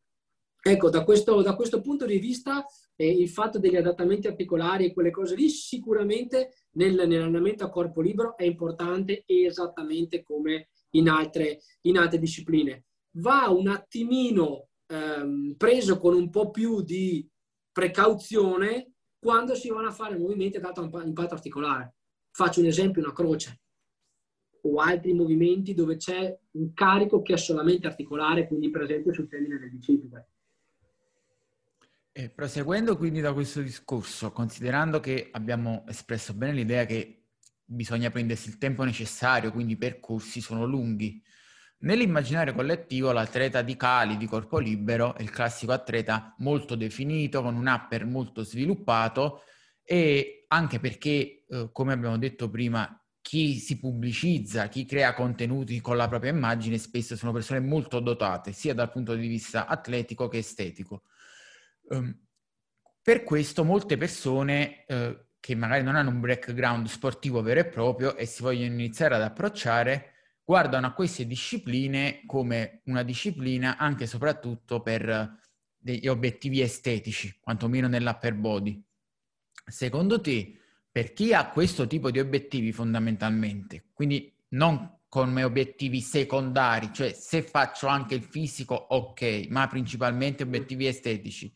ecco, 0.62 0.90
da 0.92 1.04
questo, 1.04 1.42
da 1.42 1.56
questo 1.56 1.82
punto 1.82 2.06
di 2.06 2.20
vista, 2.20 2.64
eh, 2.96 3.10
il 3.10 3.30
fatto 3.30 3.58
degli 3.58 3.76
adattamenti 3.76 4.28
articolari 4.28 4.86
e 4.86 4.94
quelle 4.94 5.10
cose 5.10 5.36
lì, 5.36 5.50
sicuramente 5.50 6.68
nel, 6.74 6.94
nell'allenamento 6.94 7.64
a 7.64 7.70
corpo 7.70 8.00
libero 8.00 8.38
è 8.38 8.44
importante 8.44 9.24
esattamente 9.26 10.22
come 10.22 10.70
in 10.92 11.10
altre, 11.10 11.62
in 11.82 11.98
altre 11.98 12.20
discipline. 12.20 12.86
Va 13.18 13.50
un 13.50 13.70
attimino 13.70 14.68
ehm, 14.86 15.56
preso 15.58 15.98
con 15.98 16.14
un 16.14 16.30
po' 16.30 16.52
più 16.52 16.84
di 16.84 17.28
precauzione 17.72 18.95
quando 19.26 19.56
si 19.56 19.70
vanno 19.70 19.88
a 19.88 19.92
fare 19.92 20.20
movimenti 20.20 20.58
ad 20.58 20.66
alto 20.66 20.84
impatto 20.84 21.34
articolare. 21.34 21.96
Faccio 22.30 22.60
un 22.60 22.68
esempio, 22.68 23.02
una 23.02 23.12
croce 23.12 23.62
o 24.62 24.80
altri 24.80 25.14
movimenti 25.14 25.74
dove 25.74 25.98
c'è 25.98 26.38
un 26.52 26.74
carico 26.76 27.24
che 27.24 27.34
è 27.34 27.38
solamente 27.38 27.88
articolare, 27.88 28.48
quindi 28.48 28.70
presente 28.70 29.12
sul 29.14 29.28
termine 29.28 29.58
del 29.58 29.72
bicipite. 29.72 30.28
E 32.12 32.30
proseguendo 32.30 32.96
quindi 32.98 33.20
da 33.20 33.34
questo 33.34 33.64
discorso, 33.64 34.32
considerando 34.32 35.00
che 35.00 35.30
abbiamo 35.32 35.86
espresso 35.88 36.36
bene 36.36 36.54
l'idea 36.54 36.86
che 36.86 37.24
bisogna 37.66 38.12
prendersi 38.12 38.50
il 38.50 38.60
tempo 38.60 38.84
necessario, 38.84 39.52
quindi 39.52 39.74
i 39.74 39.78
percorsi 39.78 40.40
sono 40.40 40.68
lunghi. 40.68 41.20
Nell'immaginario 41.86 42.56
collettivo 42.56 43.12
l'atleta 43.12 43.62
di 43.62 43.76
cali, 43.76 44.18
di 44.18 44.26
corpo 44.26 44.58
libero, 44.58 45.16
è 45.16 45.22
il 45.22 45.30
classico 45.30 45.72
atleta 45.72 46.34
molto 46.40 46.76
definito, 46.76 47.44
con 47.44 47.56
un 47.56 47.68
upper 47.68 48.06
molto 48.06 48.44
sviluppato 48.44 49.44
e 49.84 50.46
anche 50.48 50.80
perché, 50.80 51.44
eh, 51.48 51.70
come 51.72 51.94
abbiamo 51.94 52.18
detto 52.18 52.50
prima, 52.50 53.00
chi 53.22 53.60
si 53.60 53.78
pubblicizza, 53.78 54.68
chi 54.68 54.86
crea 54.86 55.14
contenuti 55.14 55.80
con 55.80 55.96
la 55.96 56.08
propria 56.08 56.32
immagine 56.32 56.80
spesso 56.80 57.16
sono 57.16 57.32
persone 57.32 57.60
molto 57.60 58.00
dotate, 58.00 58.52
sia 58.52 58.74
dal 58.74 58.92
punto 58.92 59.14
di 59.14 59.28
vista 59.28 59.68
atletico 59.68 60.28
che 60.28 60.40
estetico. 60.40 61.04
Um, 61.90 62.20
per 63.00 63.24
questo 63.24 63.64
molte 63.64 63.96
persone 63.98 64.86
uh, 64.88 65.16
che 65.40 65.54
magari 65.54 65.84
non 65.84 65.96
hanno 65.96 66.10
un 66.10 66.20
background 66.20 66.88
sportivo 66.88 67.44
vero 67.44 67.60
e 67.60 67.66
proprio 67.66 68.16
e 68.16 68.26
si 68.26 68.42
vogliono 68.42 68.74
iniziare 68.74 69.14
ad 69.14 69.22
approcciare, 69.22 70.15
guardano 70.46 70.88
a 70.88 70.94
queste 70.94 71.26
discipline 71.26 72.22
come 72.28 72.82
una 72.86 73.02
disciplina 73.02 73.78
anche 73.78 74.04
e 74.04 74.08
soprattutto 74.08 74.82
per 74.82 75.40
degli 75.76 76.08
obiettivi 76.08 76.62
estetici, 76.62 77.38
quantomeno 77.40 77.88
nell'upper 77.88 78.34
body. 78.36 78.84
Secondo 79.68 80.22
te, 80.22 80.58
per 80.92 81.14
chi 81.14 81.34
ha 81.34 81.50
questo 81.50 81.88
tipo 81.88 82.10
di 82.12 82.20
obiettivi 82.20 82.72
fondamentalmente, 82.72 83.90
quindi 83.94 84.34
non 84.50 85.00
come 85.10 85.44
obiettivi 85.44 86.02
secondari, 86.02 86.92
cioè 86.94 87.14
se 87.14 87.42
faccio 87.42 87.88
anche 87.88 88.16
il 88.16 88.24
fisico, 88.24 88.76
ok, 88.76 89.48
ma 89.50 89.68
principalmente 89.68 90.44
obiettivi 90.44 90.88
estetici, 90.88 91.54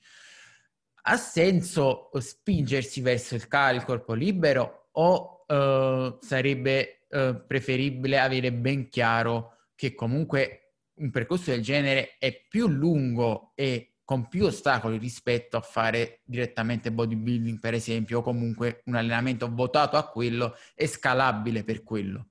ha 1.03 1.17
senso 1.17 2.09
spingersi 2.19 3.01
verso 3.01 3.35
il 3.35 3.47
carico, 3.47 3.93
il 3.93 3.99
corpo 3.99 4.13
libero 4.13 4.89
o 4.91 5.45
uh, 5.47 6.19
sarebbe 6.21 6.98
eh, 7.09 7.43
preferibile 7.47 8.19
avere 8.19 8.53
ben 8.53 8.89
chiaro 8.89 9.57
che 9.75 9.95
comunque 9.95 10.73
un 10.95 11.11
percorso 11.11 11.51
del 11.51 11.61
genere 11.61 12.17
è 12.19 12.45
più 12.47 12.67
lungo 12.67 13.53
e 13.55 13.95
con 14.03 14.27
più 14.27 14.45
ostacoli 14.45 14.97
rispetto 14.97 15.55
a 15.55 15.61
fare 15.61 16.21
direttamente 16.23 16.91
bodybuilding, 16.91 17.59
per 17.59 17.75
esempio, 17.75 18.19
o 18.19 18.21
comunque 18.23 18.81
un 18.85 18.95
allenamento 18.95 19.47
votato 19.53 19.97
a 19.97 20.09
quello 20.09 20.55
e 20.73 20.87
scalabile 20.87 21.63
per 21.63 21.83
quello. 21.83 22.29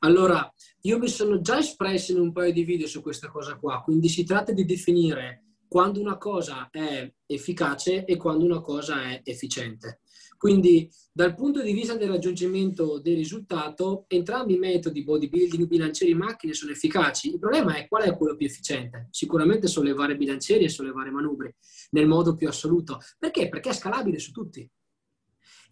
Allora, 0.00 0.50
io 0.82 0.98
mi 0.98 1.08
sono 1.08 1.42
già 1.42 1.58
espresso 1.58 2.12
in 2.12 2.20
un 2.20 2.32
paio 2.32 2.52
di 2.52 2.64
video 2.64 2.86
su 2.86 3.02
questa 3.02 3.28
cosa 3.28 3.56
qua, 3.56 3.82
quindi 3.82 4.08
si 4.08 4.24
tratta 4.24 4.52
di 4.52 4.64
definire 4.64 5.44
quando 5.68 6.00
una 6.00 6.16
cosa 6.16 6.68
è 6.70 7.12
efficace 7.26 8.06
e 8.06 8.16
quando 8.16 8.44
una 8.44 8.60
cosa 8.60 9.02
è 9.02 9.20
efficiente. 9.22 10.00
Quindi 10.40 10.90
dal 11.12 11.34
punto 11.34 11.60
di 11.60 11.74
vista 11.74 11.98
del 11.98 12.08
raggiungimento 12.08 12.98
del 12.98 13.14
risultato, 13.14 14.06
entrambi 14.08 14.54
i 14.54 14.58
metodi 14.58 15.04
bodybuilding, 15.04 15.66
bilancieri 15.66 16.12
e 16.12 16.14
macchine 16.14 16.54
sono 16.54 16.72
efficaci. 16.72 17.28
Il 17.28 17.38
problema 17.38 17.74
è 17.74 17.86
qual 17.86 18.04
è 18.04 18.16
quello 18.16 18.36
più 18.36 18.46
efficiente. 18.46 19.08
Sicuramente 19.10 19.66
sollevare 19.66 20.16
bilancieri 20.16 20.64
e 20.64 20.70
sollevare 20.70 21.10
manubri 21.10 21.54
nel 21.90 22.06
modo 22.06 22.36
più 22.36 22.48
assoluto. 22.48 23.00
Perché? 23.18 23.50
Perché 23.50 23.68
è 23.68 23.74
scalabile 23.74 24.18
su 24.18 24.32
tutti. 24.32 24.66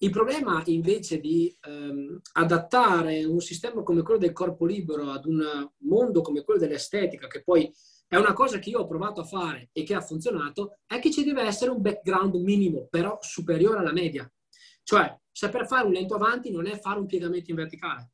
Il 0.00 0.10
problema 0.10 0.62
invece 0.66 1.18
di 1.18 1.56
ehm, 1.62 2.20
adattare 2.34 3.24
un 3.24 3.40
sistema 3.40 3.82
come 3.82 4.02
quello 4.02 4.20
del 4.20 4.32
corpo 4.32 4.66
libero 4.66 5.08
ad 5.08 5.24
un 5.24 5.66
mondo 5.78 6.20
come 6.20 6.44
quello 6.44 6.60
dell'estetica, 6.60 7.26
che 7.26 7.42
poi 7.42 7.72
è 8.06 8.16
una 8.16 8.34
cosa 8.34 8.58
che 8.58 8.68
io 8.68 8.80
ho 8.80 8.86
provato 8.86 9.22
a 9.22 9.24
fare 9.24 9.70
e 9.72 9.82
che 9.82 9.94
ha 9.94 10.02
funzionato, 10.02 10.80
è 10.86 10.98
che 10.98 11.10
ci 11.10 11.24
deve 11.24 11.40
essere 11.44 11.70
un 11.70 11.80
background 11.80 12.34
minimo, 12.34 12.86
però 12.90 13.16
superiore 13.22 13.78
alla 13.78 13.92
media. 13.92 14.30
Cioè, 14.88 15.20
saper 15.30 15.66
fare 15.66 15.84
un 15.84 15.92
lento 15.92 16.14
avanti 16.14 16.50
non 16.50 16.66
è 16.66 16.78
fare 16.78 16.98
un 16.98 17.04
piegamento 17.04 17.50
in 17.50 17.56
verticale. 17.56 18.12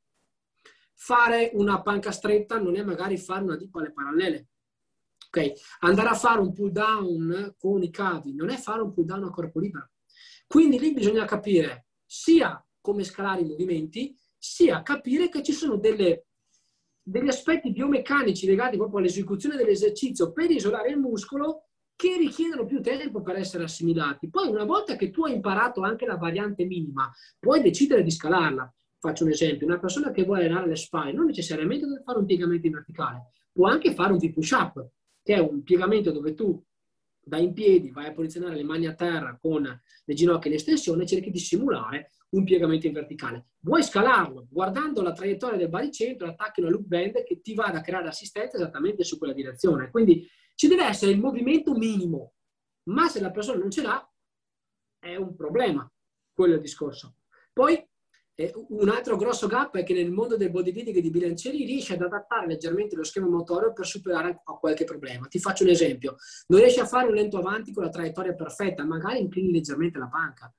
Fare 0.92 1.52
una 1.54 1.80
panca 1.82 2.10
stretta 2.10 2.58
non 2.58 2.74
è 2.74 2.82
magari 2.82 3.16
fare 3.16 3.44
una 3.44 3.56
dip 3.56 3.72
alle 3.76 3.92
parallele. 3.92 4.48
Ok? 5.28 5.52
Andare 5.82 6.08
a 6.08 6.14
fare 6.14 6.40
un 6.40 6.52
pull 6.52 6.72
down 6.72 7.54
con 7.56 7.80
i 7.84 7.90
cavi 7.90 8.34
non 8.34 8.50
è 8.50 8.56
fare 8.56 8.82
un 8.82 8.92
pull 8.92 9.04
down 9.04 9.22
a 9.22 9.30
corpo 9.30 9.60
libero. 9.60 9.90
Quindi 10.48 10.80
lì 10.80 10.92
bisogna 10.92 11.24
capire 11.26 11.86
sia 12.04 12.60
come 12.80 13.04
scalare 13.04 13.42
i 13.42 13.46
movimenti, 13.46 14.12
sia 14.36 14.82
capire 14.82 15.28
che 15.28 15.44
ci 15.44 15.52
sono 15.52 15.76
delle, 15.76 16.26
degli 17.00 17.28
aspetti 17.28 17.70
biomeccanici 17.70 18.46
legati 18.46 18.76
proprio 18.76 18.98
all'esecuzione 18.98 19.54
dell'esercizio 19.54 20.32
per 20.32 20.50
isolare 20.50 20.90
il 20.90 20.98
muscolo 20.98 21.68
che 21.96 22.16
richiedono 22.16 22.64
più 22.64 22.80
tempo 22.80 23.22
per 23.22 23.36
essere 23.36 23.64
assimilati. 23.64 24.28
Poi 24.28 24.48
una 24.48 24.64
volta 24.64 24.96
che 24.96 25.10
tu 25.10 25.24
hai 25.24 25.34
imparato 25.34 25.82
anche 25.82 26.06
la 26.06 26.16
variante 26.16 26.64
minima, 26.64 27.10
puoi 27.38 27.62
decidere 27.62 28.02
di 28.02 28.10
scalarla. 28.10 28.72
Faccio 28.98 29.24
un 29.24 29.30
esempio, 29.30 29.66
una 29.66 29.78
persona 29.78 30.10
che 30.10 30.24
vuole 30.24 30.44
allenare 30.44 30.66
le 30.66 30.76
spalle 30.76 31.12
non 31.12 31.26
necessariamente 31.26 31.86
deve 31.86 32.02
fare 32.02 32.18
un 32.18 32.24
piegamento 32.24 32.66
in 32.66 32.72
verticale, 32.72 33.32
può 33.52 33.68
anche 33.68 33.92
fare 33.92 34.12
un 34.12 34.18
V-push-up, 34.18 34.88
che 35.22 35.34
è 35.34 35.38
un 35.38 35.62
piegamento 35.62 36.10
dove 36.10 36.34
tu 36.34 36.62
dai 37.24 37.44
in 37.44 37.52
piedi, 37.52 37.90
vai 37.90 38.06
a 38.06 38.12
posizionare 38.12 38.54
le 38.54 38.64
mani 38.64 38.86
a 38.86 38.94
terra 38.94 39.38
con 39.40 39.62
le 39.62 40.14
ginocchia 40.14 40.50
in 40.50 40.56
estensione 40.56 41.02
e 41.02 41.06
cerchi 41.06 41.30
di 41.30 41.38
simulare 41.38 42.10
un 42.30 42.44
piegamento 42.44 42.86
in 42.86 42.92
verticale. 42.92 43.46
Vuoi 43.60 43.82
scalarlo 43.82 44.46
guardando 44.50 45.02
la 45.02 45.12
traiettoria 45.12 45.56
del 45.56 45.68
baricentro, 45.68 46.26
attacchi 46.26 46.60
una 46.60 46.70
loop 46.70 46.84
band 46.84 47.24
che 47.24 47.40
ti 47.40 47.54
va 47.54 47.64
a 47.64 47.80
creare 47.80 48.08
assistenza 48.08 48.56
esattamente 48.56 49.04
su 49.04 49.16
quella 49.18 49.32
direzione. 49.32 49.90
Quindi 49.90 50.28
ci 50.54 50.68
deve 50.68 50.84
essere 50.84 51.12
il 51.12 51.20
movimento 51.20 51.74
minimo, 51.74 52.34
ma 52.90 53.08
se 53.08 53.20
la 53.20 53.30
persona 53.30 53.58
non 53.58 53.70
ce 53.70 53.82
l'ha 53.82 54.08
è 54.98 55.16
un 55.16 55.34
problema, 55.34 55.90
quello 56.32 56.54
è 56.54 56.56
il 56.56 56.62
discorso. 56.62 57.16
Poi 57.52 57.82
eh, 58.36 58.52
un 58.68 58.88
altro 58.88 59.16
grosso 59.16 59.46
gap 59.46 59.76
è 59.76 59.84
che 59.84 59.94
nel 59.94 60.10
mondo 60.10 60.36
del 60.36 60.50
bodybuilding 60.50 60.96
e 60.96 61.00
di 61.00 61.10
bilancieri 61.10 61.64
riesce 61.64 61.94
ad 61.94 62.02
adattare 62.02 62.46
leggermente 62.46 62.96
lo 62.96 63.04
schema 63.04 63.28
motorio 63.28 63.72
per 63.72 63.86
superare 63.86 64.42
qualche 64.42 64.84
problema. 64.84 65.26
Ti 65.26 65.38
faccio 65.38 65.62
un 65.62 65.70
esempio, 65.70 66.16
non 66.48 66.60
riesci 66.60 66.80
a 66.80 66.86
fare 66.86 67.06
un 67.06 67.14
lento 67.14 67.38
avanti 67.38 67.72
con 67.72 67.84
la 67.84 67.90
traiettoria 67.90 68.34
perfetta, 68.34 68.84
magari 68.84 69.20
inclini 69.20 69.52
leggermente 69.52 69.98
la 69.98 70.08
panca. 70.08 70.52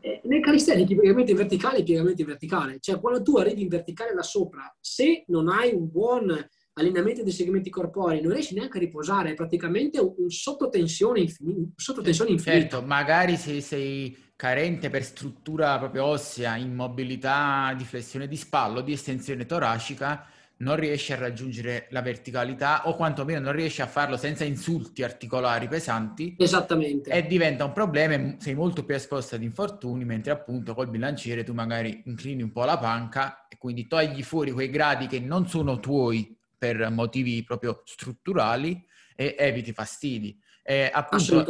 Eh, 0.00 0.20
nel 0.24 0.40
calisthenics 0.40 0.90
i 0.90 0.94
piegamenti 0.94 1.34
verticali, 1.34 1.82
piegamenti 1.82 2.24
verticali, 2.24 2.80
cioè 2.80 3.00
quando 3.00 3.22
tu 3.22 3.36
arrivi 3.36 3.62
in 3.62 3.68
verticale 3.68 4.14
là 4.14 4.22
sopra, 4.22 4.74
se 4.80 5.24
non 5.28 5.48
hai 5.48 5.74
un 5.74 5.90
buon 5.90 6.48
allineamento 6.78 7.22
dei 7.22 7.32
segmenti 7.32 7.70
corporei, 7.70 8.20
non 8.20 8.32
riesci 8.32 8.54
neanche 8.54 8.76
a 8.76 8.80
riposare, 8.80 9.30
è 9.30 9.34
praticamente 9.34 9.98
un, 9.98 10.28
sottotensione, 10.28 11.20
infin- 11.20 11.72
sottotensione 11.74 12.30
infinita. 12.30 12.60
Certo, 12.60 12.86
magari 12.86 13.36
se 13.36 13.60
sei 13.62 14.16
carente 14.36 14.90
per 14.90 15.02
struttura 15.02 15.78
proprio 15.78 16.04
ossea, 16.04 16.56
immobilità 16.56 17.72
di 17.76 17.84
flessione 17.84 18.28
di 18.28 18.36
spallo, 18.36 18.82
di 18.82 18.92
estensione 18.92 19.46
toracica, 19.46 20.26
non 20.58 20.76
riesci 20.76 21.12
a 21.12 21.16
raggiungere 21.16 21.86
la 21.90 22.00
verticalità 22.02 22.86
o 22.88 22.94
quantomeno 22.94 23.40
non 23.40 23.52
riesci 23.52 23.82
a 23.82 23.86
farlo 23.86 24.16
senza 24.16 24.44
insulti 24.44 25.02
articolari 25.02 25.68
pesanti. 25.68 26.34
Esattamente. 26.38 27.10
E 27.10 27.26
diventa 27.26 27.64
un 27.64 27.72
problema 27.72 28.36
sei 28.38 28.54
molto 28.54 28.84
più 28.84 28.94
esposto 28.94 29.34
ad 29.34 29.42
infortuni, 29.42 30.04
mentre 30.04 30.32
appunto 30.32 30.74
col 30.74 30.88
bilanciere 30.88 31.42
tu 31.42 31.54
magari 31.54 32.02
inclini 32.04 32.42
un 32.42 32.52
po' 32.52 32.64
la 32.64 32.78
panca 32.78 33.46
e 33.48 33.56
quindi 33.58 33.86
togli 33.86 34.22
fuori 34.22 34.50
quei 34.50 34.70
gradi 34.70 35.06
che 35.06 35.20
non 35.20 35.48
sono 35.48 35.78
tuoi 35.78 36.35
per 36.56 36.90
motivi 36.90 37.42
proprio 37.44 37.82
strutturali 37.84 38.84
e 39.14 39.34
eviti 39.38 39.72
fastidi. 39.72 40.38
Eh, 40.62 40.90
appunto, 40.92 41.44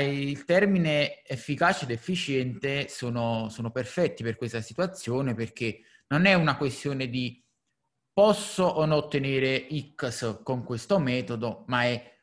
il 0.00 0.44
termine 0.44 1.22
efficace 1.24 1.84
ed 1.84 1.90
efficiente 1.90 2.88
sono, 2.88 3.48
sono 3.50 3.70
perfetti 3.70 4.22
per 4.22 4.36
questa 4.36 4.62
situazione 4.62 5.34
perché 5.34 5.80
non 6.08 6.24
è 6.24 6.34
una 6.34 6.56
questione 6.56 7.08
di 7.08 7.44
posso 8.12 8.64
o 8.64 8.86
no 8.86 8.96
ottenere 8.96 9.66
X 9.94 10.42
con 10.42 10.64
questo 10.64 10.98
metodo, 10.98 11.64
ma 11.66 11.84
è 11.84 12.14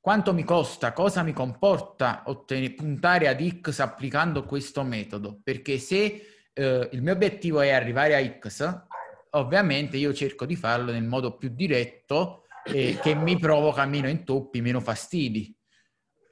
quanto 0.00 0.32
mi 0.32 0.44
costa, 0.44 0.94
cosa 0.94 1.22
mi 1.22 1.34
comporta 1.34 2.22
ottenere, 2.26 2.72
puntare 2.72 3.28
ad 3.28 3.60
X 3.60 3.80
applicando 3.80 4.44
questo 4.44 4.82
metodo. 4.84 5.40
Perché 5.44 5.76
se 5.76 6.46
eh, 6.54 6.88
il 6.90 7.02
mio 7.02 7.12
obiettivo 7.12 7.60
è 7.60 7.70
arrivare 7.70 8.16
a 8.16 8.38
X, 8.38 8.86
ovviamente 9.32 9.96
io 9.96 10.12
cerco 10.12 10.46
di 10.46 10.56
farlo 10.56 10.92
nel 10.92 11.04
modo 11.04 11.36
più 11.36 11.50
diretto 11.50 12.44
eh, 12.64 12.98
che 13.02 13.14
mi 13.14 13.38
provoca 13.38 13.84
meno 13.86 14.08
intoppi, 14.08 14.60
meno 14.60 14.80
fastidi. 14.80 15.54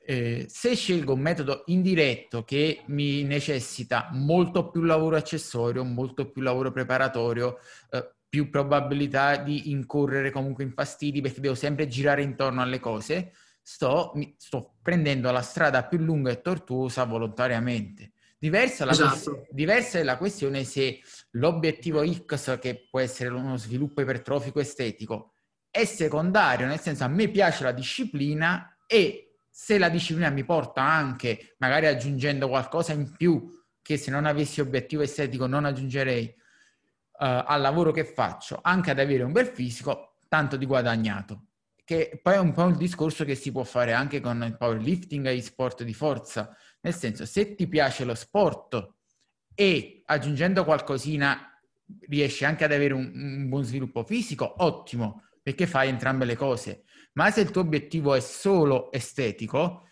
Eh, 0.03 0.47
se 0.49 0.75
scelgo 0.75 1.13
un 1.13 1.21
metodo 1.21 1.63
indiretto 1.67 2.43
che 2.43 2.83
mi 2.87 3.23
necessita 3.23 4.09
molto 4.13 4.71
più 4.71 4.83
lavoro 4.83 5.17
accessorio, 5.17 5.85
molto 5.85 6.31
più 6.31 6.43
lavoro 6.43 6.73
preparatorio, 6.73 7.59
eh, 7.91 8.15
più 8.29 8.49
probabilità 8.49 9.37
di 9.37 9.71
incorrere 9.71 10.31
comunque 10.31 10.65
in 10.65 10.73
fastidi 10.73 11.21
perché 11.21 11.41
devo 11.41 11.55
sempre 11.55 11.89
girare 11.89 12.23
intorno 12.23 12.63
alle 12.63 12.79
cose, 12.79 13.33
sto, 13.61 14.13
sto 14.37 14.77
prendendo 14.83 15.31
la 15.31 15.43
strada 15.43 15.85
più 15.85 15.99
lunga 15.99 16.31
e 16.31 16.41
tortuosa 16.41 17.05
volontariamente. 17.05 18.13
Diversa, 18.43 18.89
esatto. 18.89 19.33
quest- 19.33 19.47
diversa, 19.51 19.99
è 19.99 20.03
la 20.03 20.17
questione 20.17 20.65
se 20.65 21.01
l'obiettivo 21.33 22.03
X, 22.11 22.59
che 22.59 22.89
può 22.91 22.99
essere 22.99 23.29
uno 23.29 23.59
sviluppo 23.59 24.01
ipertrofico 24.01 24.61
estetico, 24.61 25.35
è 25.71 25.85
secondario, 25.85 26.67
nel 26.67 26.81
senso 26.81 27.05
a 27.05 27.09
me 27.09 27.29
piace 27.29 27.65
la 27.65 27.73
disciplina 27.73 28.79
e 28.87 29.41
se 29.51 29.77
la 29.77 29.91
disciplina 29.91 30.31
mi 30.31 30.43
porta 30.43 30.81
anche, 30.81 31.55
magari 31.59 31.87
aggiungendo 31.87 32.49
qualcosa 32.49 32.95
in 32.95 33.15
più 33.15 33.47
che 33.83 33.99
se 33.99 34.11
non 34.11 34.25
avessi 34.25 34.63
obiettivo 34.63 35.03
estetico 35.03 35.47
non 35.47 35.67
aggiungerei 35.67 36.25
uh, 36.25 37.45
al 37.45 37.61
lavoro 37.61 37.93
che 37.93 38.05
faccio, 38.05 38.59
anche 38.63 38.91
ad 38.91 39.01
avere 39.01 39.23
un 39.23 39.33
bel 39.33 39.49
fisico, 39.49 40.17
tanto 40.29 40.57
di 40.57 40.65
guadagnato. 40.65 41.49
Che 41.85 42.19
poi 42.23 42.35
è 42.35 42.39
un 42.39 42.55
po' 42.55 42.65
il 42.69 42.77
discorso 42.77 43.27
che 43.27 43.35
si 43.35 43.53
può 43.53 43.65
fare 43.65 43.93
anche 43.93 44.21
con 44.21 44.43
il 44.45 44.57
powerlifting 44.57 45.27
e 45.27 45.37
gli 45.37 45.43
sport 45.43 45.83
di 45.83 45.93
forza. 45.93 46.57
Nel 46.83 46.95
senso, 46.95 47.27
se 47.27 47.55
ti 47.55 47.69
piace 47.69 48.05
lo 48.05 48.15
sport 48.15 48.95
e 49.55 50.03
aggiungendo 50.07 50.65
qualcosina 50.65 51.51
riesci 52.09 52.45
anche 52.45 52.65
ad 52.65 52.73
avere 52.73 52.95
un, 52.95 53.11
un 53.15 53.49
buon 53.49 53.65
sviluppo 53.65 54.05
fisico, 54.05 54.55
ottimo, 54.59 55.25
perché 55.43 55.67
fai 55.67 55.89
entrambe 55.89 56.25
le 56.25 56.37
cose. 56.37 56.85
Ma 57.15 57.31
se 57.31 57.41
il 57.41 57.51
tuo 57.51 57.63
obiettivo 57.63 58.15
è 58.15 58.21
solo 58.21 58.93
estetico, 58.93 59.89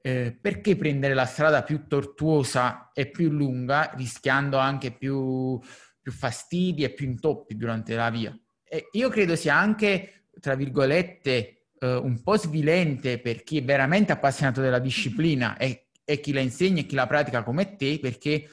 eh, 0.00 0.36
perché 0.38 0.76
prendere 0.76 1.14
la 1.14 1.26
strada 1.26 1.62
più 1.62 1.86
tortuosa 1.86 2.90
e 2.92 3.10
più 3.10 3.30
lunga, 3.30 3.92
rischiando 3.94 4.58
anche 4.58 4.92
più, 4.92 5.58
più 6.00 6.12
fastidi 6.12 6.84
e 6.84 6.92
più 6.92 7.06
intoppi 7.06 7.56
durante 7.56 7.94
la 7.94 8.10
via? 8.10 8.36
E 8.62 8.88
io 8.92 9.08
credo 9.08 9.36
sia 9.36 9.56
anche, 9.56 10.26
tra 10.40 10.54
virgolette, 10.54 11.68
eh, 11.78 11.94
un 11.94 12.22
po' 12.22 12.36
svilente 12.36 13.20
per 13.20 13.42
chi 13.42 13.58
è 13.58 13.64
veramente 13.64 14.12
appassionato 14.12 14.60
della 14.60 14.78
disciplina 14.78 15.56
e, 15.56 15.83
e 16.04 16.20
chi 16.20 16.32
la 16.32 16.40
insegna 16.40 16.80
e 16.80 16.86
chi 16.86 16.94
la 16.94 17.06
pratica 17.06 17.42
come 17.42 17.76
te, 17.76 17.98
perché 18.00 18.48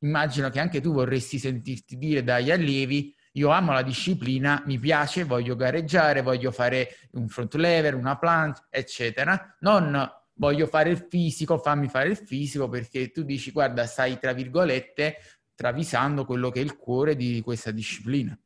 immagino 0.00 0.50
che 0.50 0.60
anche 0.60 0.80
tu 0.80 0.92
vorresti 0.92 1.38
sentirti 1.38 1.96
dire 1.96 2.22
dagli 2.22 2.50
allievi 2.50 3.14
io 3.36 3.50
amo 3.50 3.72
la 3.72 3.82
disciplina, 3.82 4.62
mi 4.66 4.78
piace, 4.78 5.24
voglio 5.24 5.56
gareggiare, 5.56 6.22
voglio 6.22 6.50
fare 6.50 6.96
un 7.12 7.28
front 7.28 7.54
lever, 7.54 7.94
una 7.94 8.16
planche, 8.16 8.66
eccetera. 8.70 9.56
Non 9.60 10.10
voglio 10.34 10.66
fare 10.66 10.88
il 10.88 11.06
fisico, 11.08 11.58
fammi 11.58 11.88
fare 11.88 12.08
il 12.08 12.16
fisico 12.16 12.68
perché 12.68 13.10
tu 13.10 13.22
dici 13.24 13.50
guarda, 13.50 13.84
stai 13.84 14.18
tra 14.18 14.32
virgolette 14.32 15.18
travisando 15.54 16.24
quello 16.24 16.50
che 16.50 16.60
è 16.60 16.62
il 16.62 16.76
cuore 16.76 17.14
di 17.14 17.42
questa 17.42 17.70
disciplina. 17.70 18.38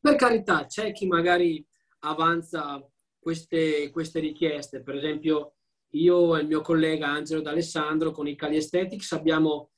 Per 0.00 0.16
carità, 0.16 0.66
c'è 0.66 0.92
chi 0.92 1.06
magari 1.06 1.64
avanza 2.00 2.84
queste, 3.16 3.90
queste 3.90 4.18
richieste. 4.18 4.82
Per 4.82 4.96
esempio, 4.96 5.54
io 5.94 6.36
e 6.36 6.40
il 6.40 6.46
mio 6.46 6.60
collega 6.60 7.08
Angelo 7.08 7.40
D'Alessandro 7.40 8.10
con 8.10 8.26
i 8.26 8.36
Caliesthetics 8.36 9.12
abbiamo 9.12 9.70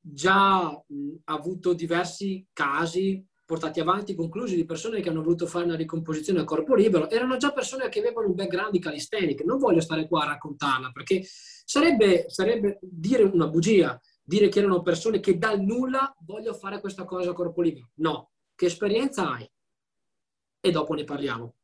già 0.00 0.68
mh, 0.68 1.14
avuto 1.24 1.72
diversi 1.72 2.46
casi 2.52 3.24
portati 3.46 3.80
avanti, 3.80 4.14
conclusi 4.14 4.56
di 4.56 4.64
persone 4.64 5.00
che 5.00 5.10
hanno 5.10 5.22
voluto 5.22 5.46
fare 5.46 5.66
una 5.66 5.76
ricomposizione 5.76 6.40
a 6.40 6.44
corpo 6.44 6.74
libero, 6.74 7.10
erano 7.10 7.36
già 7.36 7.52
persone 7.52 7.88
che 7.88 7.98
avevano 7.98 8.28
un 8.28 8.34
background 8.34 8.72
di 8.72 8.78
calisthenic. 8.78 9.42
Non 9.44 9.58
voglio 9.58 9.80
stare 9.80 10.08
qua 10.08 10.22
a 10.22 10.28
raccontarla 10.28 10.90
perché 10.92 11.22
sarebbe, 11.26 12.24
sarebbe 12.28 12.78
dire 12.80 13.22
una 13.22 13.46
bugia, 13.46 14.00
dire 14.22 14.48
che 14.48 14.60
erano 14.60 14.80
persone 14.82 15.20
che 15.20 15.36
dal 15.36 15.60
nulla 15.60 16.14
voglio 16.20 16.54
fare 16.54 16.80
questa 16.80 17.04
cosa 17.04 17.30
a 17.30 17.34
corpo 17.34 17.60
libero. 17.60 17.90
No, 17.96 18.30
che 18.54 18.66
esperienza 18.66 19.32
hai? 19.32 19.50
E 20.60 20.70
dopo 20.70 20.94
ne 20.94 21.04
parliamo. 21.04 21.56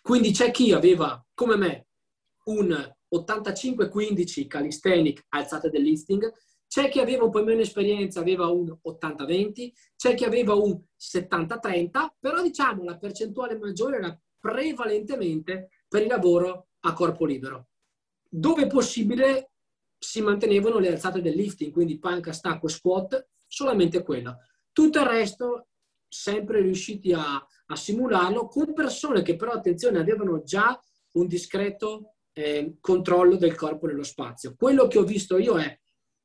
Quindi 0.00 0.32
c'è 0.32 0.50
chi 0.50 0.72
aveva, 0.72 1.22
come 1.34 1.56
me, 1.56 1.86
un 2.44 2.95
85-15 3.14 4.46
calisthenic 4.46 5.24
alzate 5.28 5.70
del 5.70 5.82
listing, 5.82 6.32
c'è 6.66 6.88
chi 6.88 6.98
aveva 6.98 7.24
un 7.24 7.30
po' 7.30 7.44
meno 7.44 7.60
esperienza, 7.60 8.20
aveva 8.20 8.48
un 8.48 8.76
80-20, 8.84 9.70
c'è 9.96 10.14
chi 10.14 10.24
aveva 10.24 10.54
un 10.54 10.80
70-30, 10.98 12.08
però 12.18 12.42
diciamo 12.42 12.82
la 12.84 12.98
percentuale 12.98 13.56
maggiore 13.56 13.98
era 13.98 14.20
prevalentemente 14.38 15.70
per 15.88 16.02
il 16.02 16.08
lavoro 16.08 16.68
a 16.80 16.92
corpo 16.92 17.24
libero. 17.24 17.68
Dove 18.28 18.66
possibile 18.66 19.52
si 19.98 20.20
mantenevano 20.20 20.78
le 20.78 20.88
alzate 20.88 21.22
del 21.22 21.34
lifting, 21.34 21.72
quindi 21.72 21.98
panca, 21.98 22.32
stacco, 22.32 22.68
squat, 22.68 23.28
solamente 23.46 24.02
quello. 24.02 24.38
Tutto 24.72 24.98
il 24.98 25.06
resto 25.06 25.68
sempre 26.08 26.60
riusciti 26.60 27.12
a, 27.12 27.36
a 27.36 27.76
simularlo 27.76 28.48
con 28.48 28.74
persone 28.74 29.22
che 29.22 29.36
però, 29.36 29.52
attenzione, 29.52 29.98
avevano 29.98 30.42
già 30.42 30.78
un 31.12 31.26
discreto 31.26 32.15
eh, 32.38 32.76
controllo 32.80 33.36
del 33.36 33.54
corpo 33.54 33.86
nello 33.86 34.02
spazio. 34.02 34.54
Quello 34.58 34.86
che 34.88 34.98
ho 34.98 35.04
visto 35.04 35.38
io 35.38 35.58
è 35.58 35.78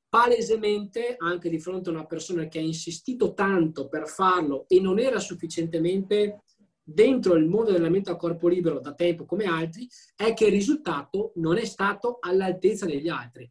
palesemente 0.10 1.16
anche 1.18 1.50
di 1.50 1.58
fronte 1.58 1.88
a 1.88 1.94
una 1.94 2.06
persona 2.06 2.48
che 2.50 2.60
ha 2.60 2.62
insistito 2.62 3.34
tanto 3.34 3.88
per 3.88 4.10
farlo 4.10 4.66
e 4.68 4.82
non 4.82 5.00
era 5.00 5.20
sufficientemente 5.20 6.44
dentro 6.84 7.36
il 7.36 7.48
mondo 7.48 7.68
dell'allenamento 7.72 8.12
a 8.12 8.18
corpo 8.18 8.50
libero 8.50 8.82
da 8.82 8.94
tempo 8.94 9.24
come 9.24 9.46
altri, 9.46 9.88
è 10.14 10.34
che 10.34 10.48
il 10.48 10.52
risultato 10.52 11.32
non 11.36 11.58
è 11.58 11.64
stato 11.64 12.18
all'altezza 12.20 12.86
degli 12.86 13.08
altri, 13.08 13.50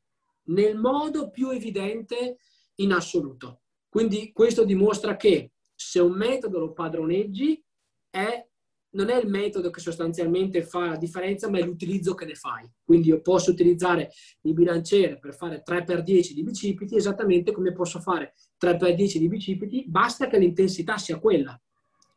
nel 0.49 0.77
modo 0.77 1.31
più 1.31 1.49
evidente 1.49 2.37
in 2.75 2.93
assoluto. 2.93 3.63
Quindi 3.89 4.33
questo 4.33 4.65
dimostra 4.65 5.17
che 5.17 5.53
se 5.75 5.99
un 5.99 6.13
metodo 6.13 6.59
lo 6.59 6.73
padroneggi 6.75 7.65
è 8.11 8.47
non 8.93 9.11
è 9.11 9.17
il 9.17 9.29
metodo 9.29 9.71
che 9.71 9.81
sostanzialmente 9.81 10.63
fa 10.63 10.89
la 10.89 10.97
differenza, 10.97 11.49
ma 11.49 11.59
è 11.59 11.63
l'utilizzo 11.63 12.15
che 12.15 12.25
ne 12.25 12.35
fai. 12.35 12.69
Quindi 12.85 13.09
io 13.09 13.21
posso 13.21 13.51
utilizzare 13.51 14.11
il 14.43 14.55
bilanciere 14.55 15.19
per 15.19 15.35
fare 15.35 15.63
3x10 15.65 16.33
di 16.33 16.43
bicipiti 16.43 16.97
esattamente 16.97 17.53
come 17.53 17.73
posso 17.73 18.01
fare 18.01 18.35
3x10 18.61 19.17
di 19.19 19.29
bicipiti, 19.29 19.85
basta 19.87 20.27
che 20.27 20.39
l'intensità 20.39 20.99
sia 20.99 21.19
quella, 21.19 21.61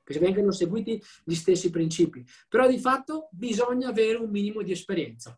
che 0.04 0.20
vengano 0.20 0.52
seguiti 0.52 1.02
gli 1.24 1.36
stessi 1.36 1.70
principi. 1.70 2.26
Però 2.50 2.68
di 2.68 2.80
fatto 2.80 3.30
bisogna 3.32 3.90
avere 3.90 4.18
un 4.18 4.30
minimo 4.30 4.62
di 4.62 4.72
esperienza. 4.72 5.38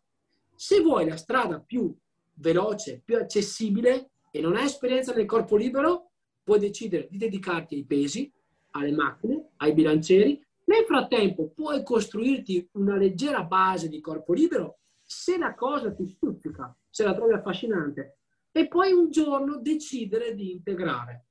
Se 0.54 0.80
vuoi 0.80 1.06
la 1.06 1.16
strada 1.16 1.60
più 1.60 1.94
veloce, 2.34 3.02
più 3.04 3.16
accessibile 3.16 4.10
e 4.30 4.40
non 4.40 4.56
hai 4.56 4.64
esperienza 4.64 5.12
nel 5.12 5.26
corpo 5.26 5.56
libero, 5.56 6.10
puoi 6.42 6.58
decidere 6.58 7.08
di 7.10 7.18
dedicarti 7.18 7.74
ai 7.74 7.84
pesi, 7.84 8.32
alle 8.70 8.92
macchine, 8.92 9.48
ai 9.56 9.72
bilancieri, 9.72 10.45
nel 10.66 10.84
frattempo 10.84 11.50
puoi 11.54 11.82
costruirti 11.82 12.70
una 12.72 12.96
leggera 12.96 13.42
base 13.44 13.88
di 13.88 14.00
corpo 14.00 14.32
libero 14.32 14.78
se 15.02 15.38
la 15.38 15.54
cosa 15.54 15.92
ti 15.92 16.06
stuzzica, 16.08 16.76
se 16.88 17.04
la 17.04 17.14
trovi 17.14 17.32
affascinante, 17.32 18.18
e 18.50 18.66
poi 18.66 18.92
un 18.92 19.10
giorno 19.10 19.60
decidere 19.60 20.34
di 20.34 20.52
integrare. 20.52 21.26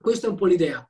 Questa 0.00 0.26
è 0.26 0.30
un 0.30 0.36
po' 0.36 0.46
l'idea. 0.46 0.86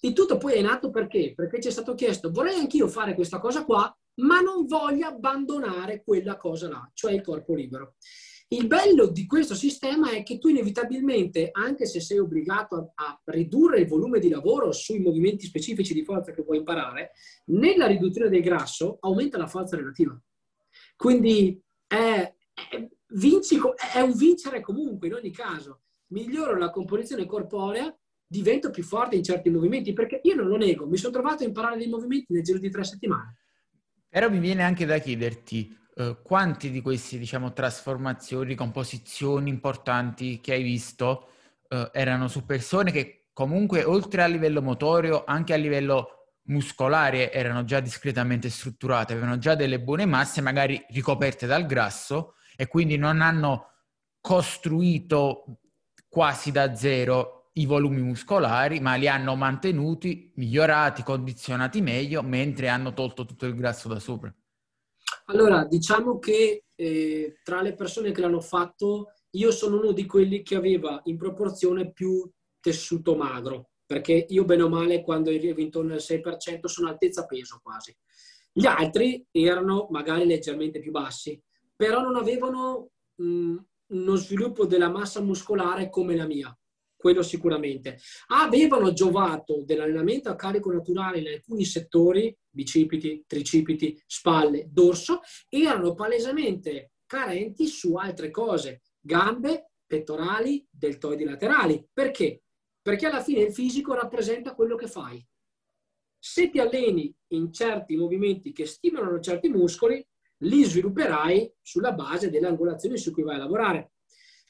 Il 0.00 0.14
tutto 0.14 0.38
poi 0.38 0.54
è 0.54 0.62
nato 0.62 0.90
perché? 0.90 1.34
Perché 1.34 1.60
ci 1.60 1.68
è 1.68 1.70
stato 1.70 1.94
chiesto, 1.94 2.30
vorrei 2.30 2.58
anch'io 2.58 2.88
fare 2.88 3.14
questa 3.14 3.38
cosa 3.38 3.64
qua, 3.64 3.94
ma 4.20 4.40
non 4.40 4.66
voglio 4.66 5.06
abbandonare 5.06 6.02
quella 6.02 6.36
cosa 6.36 6.68
là, 6.68 6.90
cioè 6.94 7.12
il 7.12 7.22
corpo 7.22 7.54
libero. 7.54 7.96
Il 8.52 8.66
bello 8.66 9.06
di 9.06 9.24
questo 9.24 9.54
sistema 9.54 10.10
è 10.10 10.22
che 10.22 10.36
tu 10.36 10.48
inevitabilmente, 10.48 11.48
anche 11.52 11.86
se 11.86 12.00
sei 12.00 12.18
obbligato 12.18 12.92
a, 12.96 13.06
a, 13.06 13.20
ridurre 13.24 13.80
il 13.80 13.86
volume 13.86 14.18
di 14.18 14.28
lavoro 14.28 14.72
sui 14.72 15.00
movimenti 15.00 15.46
specifici 15.46 15.94
di 15.94 16.04
forza 16.04 16.32
che 16.32 16.44
puoi 16.44 16.58
imparare, 16.58 17.12
nella 17.46 17.86
riduzione 17.86 18.28
del 18.28 18.42
grasso 18.42 18.98
aumenta 19.00 19.38
la 19.38 19.46
forza 19.46 19.76
relativa. 19.76 20.20
Quindi 20.96 21.58
è, 21.86 22.34
è, 22.70 22.88
vinci, 23.14 23.58
è 23.94 24.00
un 24.00 24.14
vincere 24.14 24.60
comunque 24.60 25.06
in 25.06 25.14
ogni 25.14 25.30
caso. 25.30 25.84
Miglioro 26.08 26.54
la 26.54 26.68
composizione 26.68 27.24
corporea, 27.24 27.96
divento 28.26 28.68
più 28.68 28.82
forte 28.82 29.16
in 29.16 29.24
certi 29.24 29.48
movimenti, 29.48 29.94
perché 29.94 30.20
io 30.24 30.34
non 30.34 30.48
lo 30.48 30.58
nego, 30.58 30.86
mi 30.86 30.98
sono 30.98 31.14
trovato 31.14 31.42
a 31.42 31.46
imparare 31.46 31.78
dei 31.78 31.88
movimenti 31.88 32.34
nel 32.34 32.42
giro 32.42 32.58
di 32.58 32.68
tre 32.68 32.84
settimane. 32.84 33.38
Però 34.10 34.28
mi 34.28 34.40
viene 34.40 34.62
anche 34.62 34.84
da 34.84 34.98
chiederti, 34.98 35.74
eh, 35.94 36.16
quanti 36.22 36.70
di 36.70 36.80
queste, 36.80 37.18
diciamo, 37.18 37.52
trasformazioni, 37.52 38.54
composizioni 38.54 39.50
importanti 39.50 40.40
che 40.40 40.52
hai 40.54 40.62
visto 40.62 41.28
uh, 41.68 41.88
erano 41.92 42.28
su 42.28 42.44
persone 42.46 42.90
che 42.90 43.26
comunque 43.32 43.84
oltre 43.84 44.22
a 44.22 44.26
livello 44.26 44.62
motorio, 44.62 45.24
anche 45.26 45.52
a 45.52 45.56
livello 45.56 46.22
muscolare 46.44 47.32
erano 47.32 47.64
già 47.64 47.80
discretamente 47.80 48.48
strutturate, 48.50 49.12
avevano 49.12 49.38
già 49.38 49.54
delle 49.54 49.80
buone 49.80 50.06
masse, 50.06 50.40
magari 50.40 50.82
ricoperte 50.90 51.46
dal 51.46 51.66
grasso 51.66 52.34
e 52.56 52.66
quindi 52.66 52.96
non 52.96 53.20
hanno 53.20 53.68
costruito 54.20 55.60
quasi 56.08 56.52
da 56.52 56.74
zero 56.74 57.50
i 57.54 57.66
volumi 57.66 58.00
muscolari, 58.00 58.80
ma 58.80 58.94
li 58.94 59.08
hanno 59.08 59.34
mantenuti, 59.36 60.32
migliorati, 60.36 61.02
condizionati 61.02 61.82
meglio, 61.82 62.22
mentre 62.22 62.68
hanno 62.68 62.94
tolto 62.94 63.26
tutto 63.26 63.46
il 63.46 63.54
grasso 63.54 63.88
da 63.88 63.98
sopra. 63.98 64.32
Allora, 65.32 65.64
diciamo 65.64 66.18
che 66.18 66.64
eh, 66.74 67.38
tra 67.42 67.62
le 67.62 67.74
persone 67.74 68.12
che 68.12 68.20
l'hanno 68.20 68.42
fatto, 68.42 69.12
io 69.30 69.50
sono 69.50 69.78
uno 69.78 69.92
di 69.92 70.04
quelli 70.04 70.42
che 70.42 70.56
aveva 70.56 71.00
in 71.04 71.16
proporzione 71.16 71.90
più 71.90 72.30
tessuto 72.60 73.16
magro, 73.16 73.70
perché 73.86 74.26
io 74.28 74.44
bene 74.44 74.62
o 74.62 74.68
male 74.68 75.00
quando 75.00 75.30
arrivo 75.30 75.62
intorno 75.62 75.94
al 75.94 76.00
6% 76.00 76.66
sono 76.66 76.88
altezza 76.88 77.24
peso 77.24 77.60
quasi. 77.62 77.96
Gli 78.52 78.66
altri 78.66 79.26
erano 79.30 79.88
magari 79.90 80.26
leggermente 80.26 80.80
più 80.80 80.90
bassi, 80.90 81.42
però 81.74 82.02
non 82.02 82.16
avevano 82.16 82.90
mh, 83.14 83.56
uno 83.86 84.14
sviluppo 84.16 84.66
della 84.66 84.90
massa 84.90 85.22
muscolare 85.22 85.88
come 85.88 86.14
la 86.14 86.26
mia 86.26 86.54
quello 87.02 87.22
sicuramente. 87.22 87.98
Avevano 88.28 88.92
giovato 88.92 89.64
dell'allenamento 89.64 90.30
a 90.30 90.36
carico 90.36 90.72
naturale 90.72 91.18
in 91.18 91.26
alcuni 91.26 91.64
settori, 91.64 92.34
bicipiti, 92.48 93.24
tricipiti, 93.26 94.00
spalle, 94.06 94.68
dorso, 94.70 95.20
erano 95.48 95.94
palesemente 95.94 96.92
carenti 97.04 97.66
su 97.66 97.96
altre 97.96 98.30
cose, 98.30 98.82
gambe, 99.00 99.72
pettorali, 99.84 100.64
deltoidi 100.70 101.24
laterali. 101.24 101.84
Perché? 101.92 102.44
Perché 102.80 103.06
alla 103.06 103.22
fine 103.22 103.40
il 103.42 103.52
fisico 103.52 103.94
rappresenta 103.94 104.54
quello 104.54 104.76
che 104.76 104.86
fai. 104.86 105.26
Se 106.18 106.50
ti 106.50 106.60
alleni 106.60 107.12
in 107.32 107.52
certi 107.52 107.96
movimenti 107.96 108.52
che 108.52 108.64
stimolano 108.64 109.18
certi 109.18 109.48
muscoli, 109.48 110.06
li 110.44 110.62
svilupperai 110.62 111.52
sulla 111.60 111.92
base 111.92 112.30
delle 112.30 112.46
angolazioni 112.46 112.96
su 112.96 113.10
cui 113.10 113.24
vai 113.24 113.34
a 113.34 113.38
lavorare. 113.38 113.92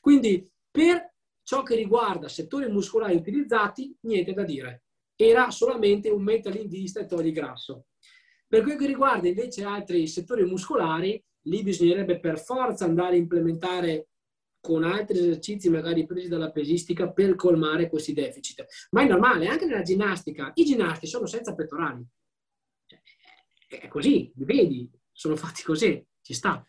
Quindi, 0.01 0.47
per 0.71 1.12
ciò 1.42 1.62
che 1.62 1.74
riguarda 1.74 2.28
settori 2.28 2.70
muscolari 2.70 3.14
utilizzati, 3.14 3.94
niente 4.02 4.33
da 4.33 4.44
dire. 4.44 4.85
Era 5.14 5.50
solamente 5.50 6.09
un 6.09 6.22
metal 6.22 6.66
di 6.66 6.87
strettori 6.88 7.33
grasso. 7.33 7.87
Per 8.46 8.62
quel 8.62 8.76
che 8.76 8.87
riguarda 8.87 9.28
invece 9.28 9.64
altri 9.64 10.07
settori 10.07 10.44
muscolari, 10.44 11.22
lì 11.46 11.62
bisognerebbe 11.62 12.20
per 12.20 12.38
forza 12.38 12.85
andare 12.85 13.14
a 13.14 13.18
implementare 13.18 14.09
con 14.61 14.85
altri 14.85 15.18
esercizi 15.18 15.68
magari 15.70 16.07
presi 16.07 16.28
dalla 16.28 16.52
pesistica 16.52 17.11
per 17.11 17.35
colmare 17.35 17.88
questi 17.88 18.12
deficit. 18.12 18.64
Ma 18.90 19.02
è 19.02 19.07
normale, 19.07 19.48
anche 19.48 19.66
nella 19.66 19.83
ginnastica, 19.83 20.52
i 20.55 20.64
ginnasti 20.64 21.07
sono 21.07 21.26
senza 21.26 21.55
pettorali. 21.55 22.07
Cioè, 22.87 23.00
è 23.81 23.88
così, 23.88 24.31
vedi, 24.37 24.88
sono 25.11 25.35
fatti 25.35 25.62
così, 25.62 26.05
ci 26.20 26.33
sta. 26.35 26.64